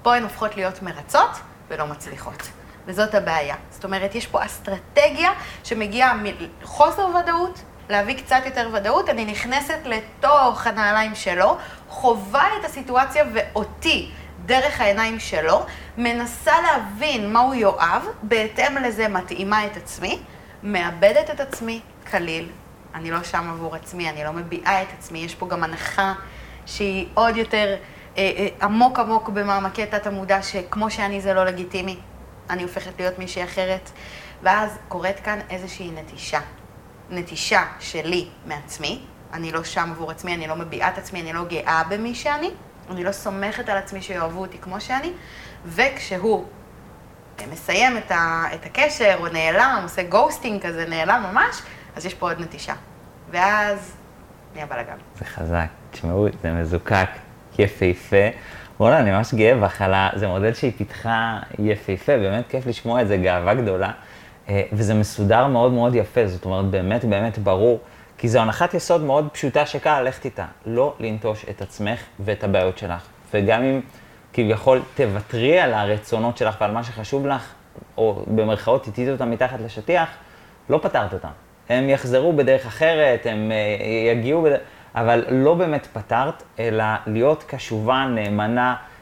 [0.02, 1.30] פה הן הופכות להיות מרצות
[1.70, 2.50] ולא מצליחות.
[2.86, 3.56] וזאת הבעיה.
[3.72, 5.32] זאת אומרת, יש פה אסטרטגיה
[5.64, 6.18] שמגיעה
[6.62, 11.58] מחוסר ודאות, להביא קצת יותר ודאות, אני נכנסת לתוך הנעליים שלו,
[11.90, 14.12] חווה את הסיטואציה ואותי
[14.46, 15.66] דרך העיניים שלו,
[15.98, 20.20] מנסה להבין מה הוא יאהב, בהתאם לזה מתאימה את עצמי,
[20.64, 21.82] מאבדת את עצמי
[22.12, 22.50] כליל.
[22.96, 26.14] אני לא שם עבור עצמי, אני לא מביעה את עצמי, יש פה גם הנחה
[26.66, 27.76] שהיא עוד יותר
[28.18, 31.98] אה, אה, עמוק עמוק במעמקי תת המודע, שכמו שאני זה לא לגיטימי,
[32.50, 33.90] אני הופכת להיות מישהי אחרת.
[34.44, 36.40] ואז קורית כאן איזושהי נטישה.
[37.10, 39.02] נטישה שלי מעצמי,
[39.34, 42.50] אני לא שם עבור עצמי, אני לא מביעה את עצמי, אני לא גאה במי שאני,
[42.90, 45.12] אני לא סומכת על עצמי שיאהבו אותי כמו שאני,
[45.66, 46.46] וכשהוא
[47.52, 51.62] מסיים את, ה, את הקשר, או נעלם, עושה גוסטינג כזה, נעלם ממש,
[51.96, 52.74] אז יש פה עוד נטישה.
[53.32, 53.96] ואז
[54.54, 54.98] נהיה בלאגן.
[55.20, 55.68] זה חזק.
[55.92, 57.10] תשמעו, זה מזוקק,
[57.60, 58.26] יפהפה.
[58.80, 60.10] וואלה, אני ממש גאה בך על ה...
[60.16, 63.92] זה מודל שהיא פיתחה יפהפה, באמת כיף לשמוע את זה, גאווה גדולה.
[64.50, 67.80] אה, וזה מסודר מאוד מאוד יפה, זאת אומרת, באמת באמת ברור,
[68.18, 70.46] כי זו הנחת יסוד מאוד פשוטה שקל ללכת איתה.
[70.66, 73.08] לא לנטוש את עצמך ואת הבעיות שלך.
[73.34, 73.82] וגם אם
[74.34, 77.54] כביכול תוותרי על הרצונות שלך ועל מה שחשוב לך,
[77.98, 80.10] או במרכאות תטיטי אותם מתחת לשטיח,
[80.70, 81.30] לא פתרת אותם.
[81.70, 84.60] הם יחזרו בדרך אחרת, הם uh, יגיעו, בדרך...
[84.96, 88.95] אבל לא באמת פתרת, אלא להיות קשובה, נאמנה, אה,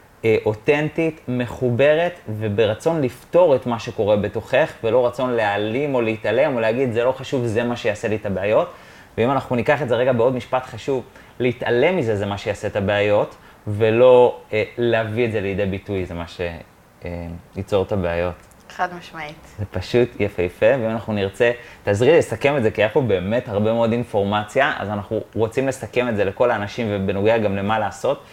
[0.46, 6.94] אותנטית, מחוברת וברצון לפתור את מה שקורה בתוכך, ולא רצון להעלים או להתעלם או להגיד
[6.94, 8.74] זה לא חשוב, זה מה שיעשה לי את הבעיות.
[9.18, 11.04] ואם אנחנו ניקח את זה רגע בעוד משפט חשוב,
[11.40, 13.36] להתעלם מזה זה מה שיעשה את הבעיות,
[13.68, 18.36] ולא אה, להביא את זה לידי ביטוי, זה מה שייצור אה, את הבעיות.
[18.70, 19.36] חד משמעית.
[19.60, 21.52] זה פשוט יפהפה, ואם אנחנו נרצה,
[21.84, 25.68] תעזרי לי לסכם את זה, כי היה פה באמת הרבה מאוד אינפורמציה, אז אנחנו רוצים
[25.68, 28.24] לסכם את זה לכל האנשים, ובנוגע גם למה לעשות.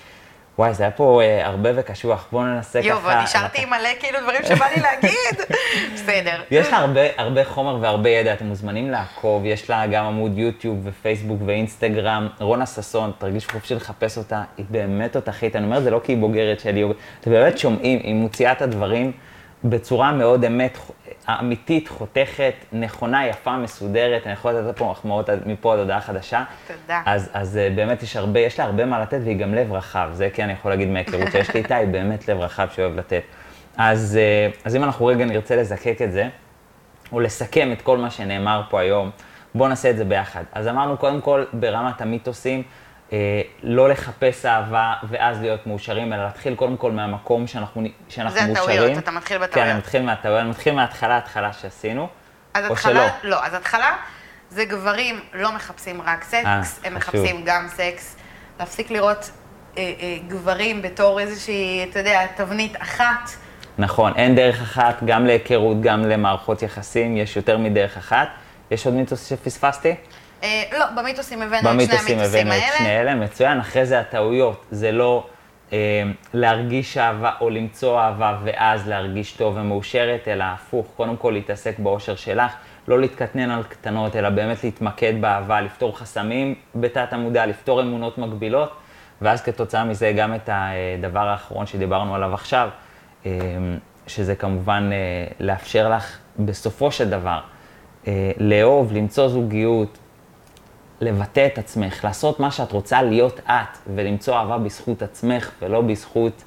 [0.60, 3.12] וואי, זה היה פה אה, הרבה וקשוח, בואו ננסה יו, ככה...
[3.12, 5.56] יואו, נשארתי עם מלא כאילו דברים שבא לי להגיד.
[5.94, 6.42] בסדר.
[6.50, 10.78] יש לה הרבה, הרבה חומר והרבה ידע, אתם מוזמנים לעקוב, יש לה גם עמוד יוטיוב
[10.84, 12.28] ופייסבוק ואינסטגרם.
[12.40, 16.18] רונה ששון, תרגישו חופשי לחפש אותה, היא באמת תותחית, אני אומר זה לא כי היא
[16.18, 16.84] בוגרת שלי,
[17.20, 19.12] אתם באמת שומעים, היא מוציאה את הדברים
[19.64, 20.78] בצורה מאוד אמת,
[21.28, 26.44] אמיתית, חותכת, נכונה, יפה, מסודרת, אני יכול לתת פה מחמאות מפה עד הודעה חדשה.
[26.66, 27.02] תודה.
[27.06, 30.10] אז, אז אה, באמת יש הרבה, יש לה הרבה מה לתת והיא גם לב רחב,
[30.12, 33.22] זה כן אני יכול להגיד מההיכרות שיש לי איתה, היא באמת לב רחב שאוהב לתת.
[33.76, 36.28] אז, אה, אז אם אנחנו רגע נרצה לזקק את זה,
[37.12, 39.10] או לסכם את כל מה שנאמר פה היום,
[39.54, 40.44] בואו נעשה את זה ביחד.
[40.52, 42.62] אז אמרנו קודם כל ברמת המיתוסים,
[43.62, 48.66] לא לחפש אהבה ואז להיות מאושרים, אלא להתחיל קודם כל מהמקום שאנחנו, שאנחנו זה מאושרים.
[48.66, 49.54] זה הטעויות, אתה מתחיל בטעויות.
[49.54, 52.08] כן, אני מתחיל מהטעויות, אני מתחיל מההתחלה, ההתחלה שעשינו,
[52.54, 53.30] אז או התחלה, שלא.
[53.30, 53.96] לא, אז התחלה
[54.50, 57.20] זה גברים לא מחפשים רק סקס, אה, הם חשוב.
[57.20, 58.16] מחפשים גם סקס.
[58.60, 59.30] להפסיק לראות
[59.78, 63.30] אה, אה, גברים בתור איזושהי, אתה יודע, תבנית אחת.
[63.78, 68.28] נכון, אין דרך אחת, גם להיכרות, גם למערכות יחסים, יש יותר מדרך אחת.
[68.70, 69.94] יש עוד מיתוס שפספסתי?
[70.42, 73.10] אה, לא, במיתוסים הבאנו את שני במיתוסים המיתוסים הבאנו את שני האלה.
[73.10, 73.60] אלה, מצוין.
[73.60, 75.26] אחרי זה הטעויות, זה לא
[75.72, 76.02] אה,
[76.34, 82.16] להרגיש אהבה או למצוא אהבה ואז להרגיש טוב ומאושרת, אלא הפוך, קודם כל להתעסק באושר
[82.16, 82.52] שלך,
[82.88, 88.72] לא להתקטנן על קטנות, אלא באמת להתמקד באהבה, לפתור חסמים בתת המודע, לפתור אמונות מגבילות,
[89.22, 92.68] ואז כתוצאה מזה גם את הדבר האחרון שדיברנו עליו עכשיו,
[93.26, 93.30] אה,
[94.06, 97.40] שזה כמובן אה, לאפשר לך בסופו של דבר
[98.06, 99.98] אה, לאהוב, למצוא זוגיות,
[101.00, 106.42] לבטא את עצמך, לעשות מה שאת רוצה להיות את, ולמצוא אהבה בזכות עצמך, ולא בזכות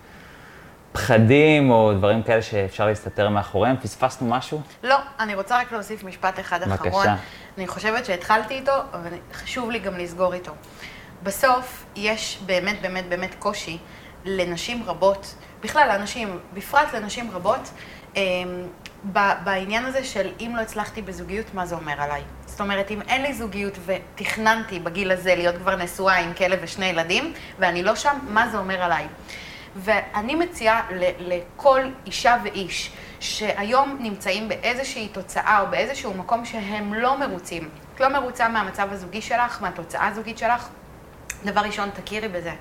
[0.91, 3.77] פחדים או דברים כאלה שאפשר להסתתר מאחוריהם.
[3.77, 4.61] פספסנו משהו?
[4.83, 6.89] לא, אני רוצה רק להוסיף משפט אחד בבקשה.
[6.89, 7.07] אחרון.
[7.57, 10.51] אני חושבת שהתחלתי איתו, אבל חשוב לי גם לסגור איתו.
[11.23, 13.77] בסוף יש באמת באמת באמת קושי
[14.25, 17.69] לנשים רבות, בכלל לאנשים, בפרט לנשים רבות,
[18.15, 18.21] אמ,
[19.43, 22.21] בעניין הזה של אם לא הצלחתי בזוגיות, מה זה אומר עליי?
[22.53, 26.85] זאת אומרת, אם אין לי זוגיות ותכננתי בגיל הזה להיות כבר נשואה עם כלב ושני
[26.85, 29.07] ילדים, ואני לא שם, מה זה אומר עליי?
[29.75, 30.81] ואני מציעה
[31.19, 37.69] לכל אישה ואיש שהיום נמצאים באיזושהי תוצאה או באיזשהו מקום שהם לא מרוצים.
[37.95, 40.67] את לא מרוצה מהמצב הזוגי שלך, מהתוצאה הזוגית שלך,
[41.45, 42.51] דבר ראשון, תכירי בזה.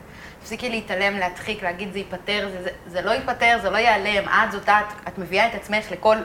[0.41, 4.53] תפסיקי להתעלם, להדחיק, להגיד זה ייפתר, זה, זה, זה לא ייפתר, זה לא ייעלם, את
[4.53, 6.17] זאת את, את מביאה את עצמך לכל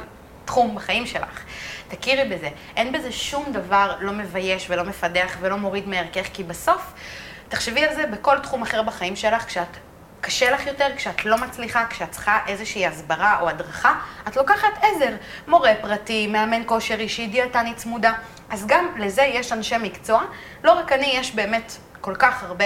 [0.45, 1.43] תחום בחיים שלך.
[1.87, 2.49] תכירי בזה.
[2.75, 6.93] אין בזה שום דבר לא מבייש ולא מפדח ולא מוריד מערכך, כי בסוף,
[7.49, 9.77] תחשבי על זה בכל תחום אחר בחיים שלך, כשאת
[10.21, 13.93] קשה לך יותר, כשאת לא מצליחה, כשאת צריכה איזושהי הסברה או הדרכה,
[14.27, 15.15] את לוקחת עזר,
[15.47, 18.13] מורה פרטי, מאמן כושר אישי, דיאטנית צמודה.
[18.49, 20.23] אז גם לזה יש אנשי מקצוע.
[20.63, 22.65] לא רק אני, יש באמת כל כך הרבה.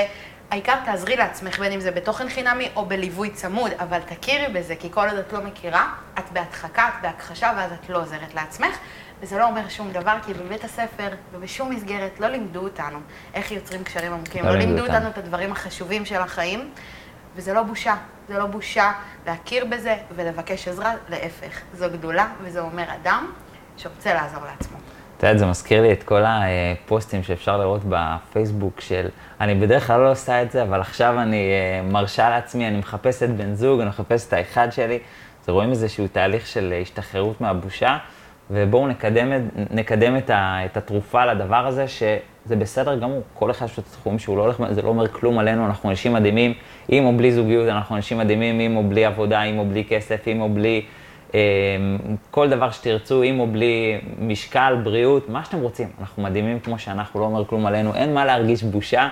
[0.52, 4.92] העיקר תעזרי לעצמך, בין אם זה בתוכן חינמי או בליווי צמוד, אבל תכירי בזה, כי
[4.92, 8.78] כל עוד את לא מכירה, את בהדחקה, את בהכחשה, ואז את לא עוזרת לעצמך.
[9.22, 13.00] וזה לא אומר שום דבר, כי בבית הספר ובשום מסגרת לא לימדו אותנו
[13.34, 14.46] איך יוצרים קשרים עמוקים.
[14.46, 15.08] לא לא לימדו אותנו.
[15.08, 16.72] את הדברים החשובים של החיים,
[17.36, 17.96] וזה לא בושה.
[18.28, 18.92] זה לא בושה
[19.28, 21.62] להכיר בזה ולבקש עזרה, להפך.
[21.74, 23.32] זו גדולה, וזה אומר אדם
[23.78, 24.78] שרוצה לעזור לעצמו.
[25.18, 29.08] את יודעת, זה מזכיר לי את כל הפוסטים שאפשר לראות בפייסבוק של,
[29.42, 33.30] אני בדרך כלל לא עושה את זה, אבל עכשיו אני אה, מרשה לעצמי, אני מחפשת
[33.30, 35.00] בן זוג, אני מחפשת את האחד שלי.
[35.44, 37.98] אז רואים איזשהו תהליך של השתחררות מהבושה,
[38.52, 39.32] ובואו נקדם,
[39.72, 43.22] נקדם את, ה, את התרופה לדבר הזה, שזה בסדר גמור.
[43.34, 45.90] כל אחד יש לו את התחום שהוא לא הולך, זה לא אומר כלום עלינו, אנחנו
[45.90, 46.54] אנשים מדהימים,
[46.88, 50.22] עם או בלי זוגיות, אנחנו אנשים מדהימים, עם או בלי עבודה, עם או בלי כסף,
[50.26, 50.86] עם או בלי...
[51.36, 51.40] אה,
[52.32, 55.88] כל דבר שתרצו, עם או בלי משקל, בריאות, מה שאתם רוצים.
[56.00, 59.10] אנחנו מדהימים כמו שאנחנו, לא אומר כלום עלינו, אין מה להרגיש בושה.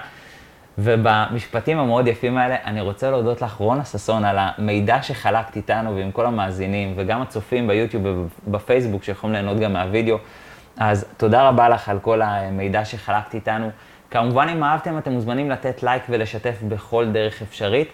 [0.82, 6.12] ובמשפטים המאוד יפים האלה, אני רוצה להודות לך, רונה ששון, על המידע שחלקת איתנו ועם
[6.12, 8.04] כל המאזינים, וגם הצופים ביוטיוב
[8.48, 10.18] ובפייסבוק שיכולים ליהנות גם מהווידאו.
[10.78, 13.70] אז תודה רבה לך על כל המידע שחלקת איתנו.
[14.12, 17.90] כמובן, אם אהבתם, אתם מוזמנים לתת לייק ולשתף בכל דרך אפשרית.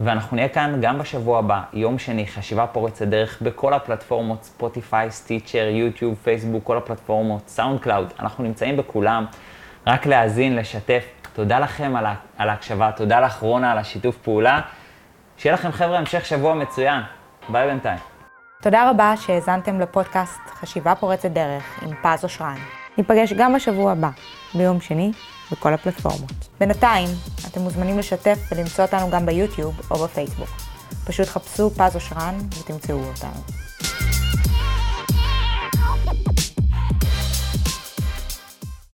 [0.00, 5.68] ואנחנו נהיה כאן גם בשבוע הבא, יום שני, חשיבה פורצת דרך בכל הפלטפורמות, ספוטיפיי, סטיצ'ר,
[5.70, 9.24] יוטיוב, פייסבוק, כל הפלטפורמות, סאונד קלאוד, אנחנו נמצאים בכולם,
[9.86, 11.04] רק להאזין, לשתף.
[11.36, 14.60] תודה לכם על, ה- על ההקשבה, תודה לך רונה על השיתוף פעולה.
[15.36, 17.02] שיהיה לכם חבר'ה המשך שבוע מצוין.
[17.48, 17.98] ביי בינתיים.
[18.62, 22.56] תודה רבה שהאזנתם לפודקאסט חשיבה פורצת דרך עם פז אושרן.
[22.98, 24.08] ניפגש גם בשבוע הבא,
[24.54, 25.12] ביום שני,
[25.52, 26.48] בכל הפלטפורמות.
[26.60, 27.08] בינתיים,
[27.50, 30.48] אתם מוזמנים לשתף ולמצוא אותנו גם ביוטיוב או בפייסבוק.
[31.06, 33.65] פשוט חפשו פז אושרן ותמצאו אותנו.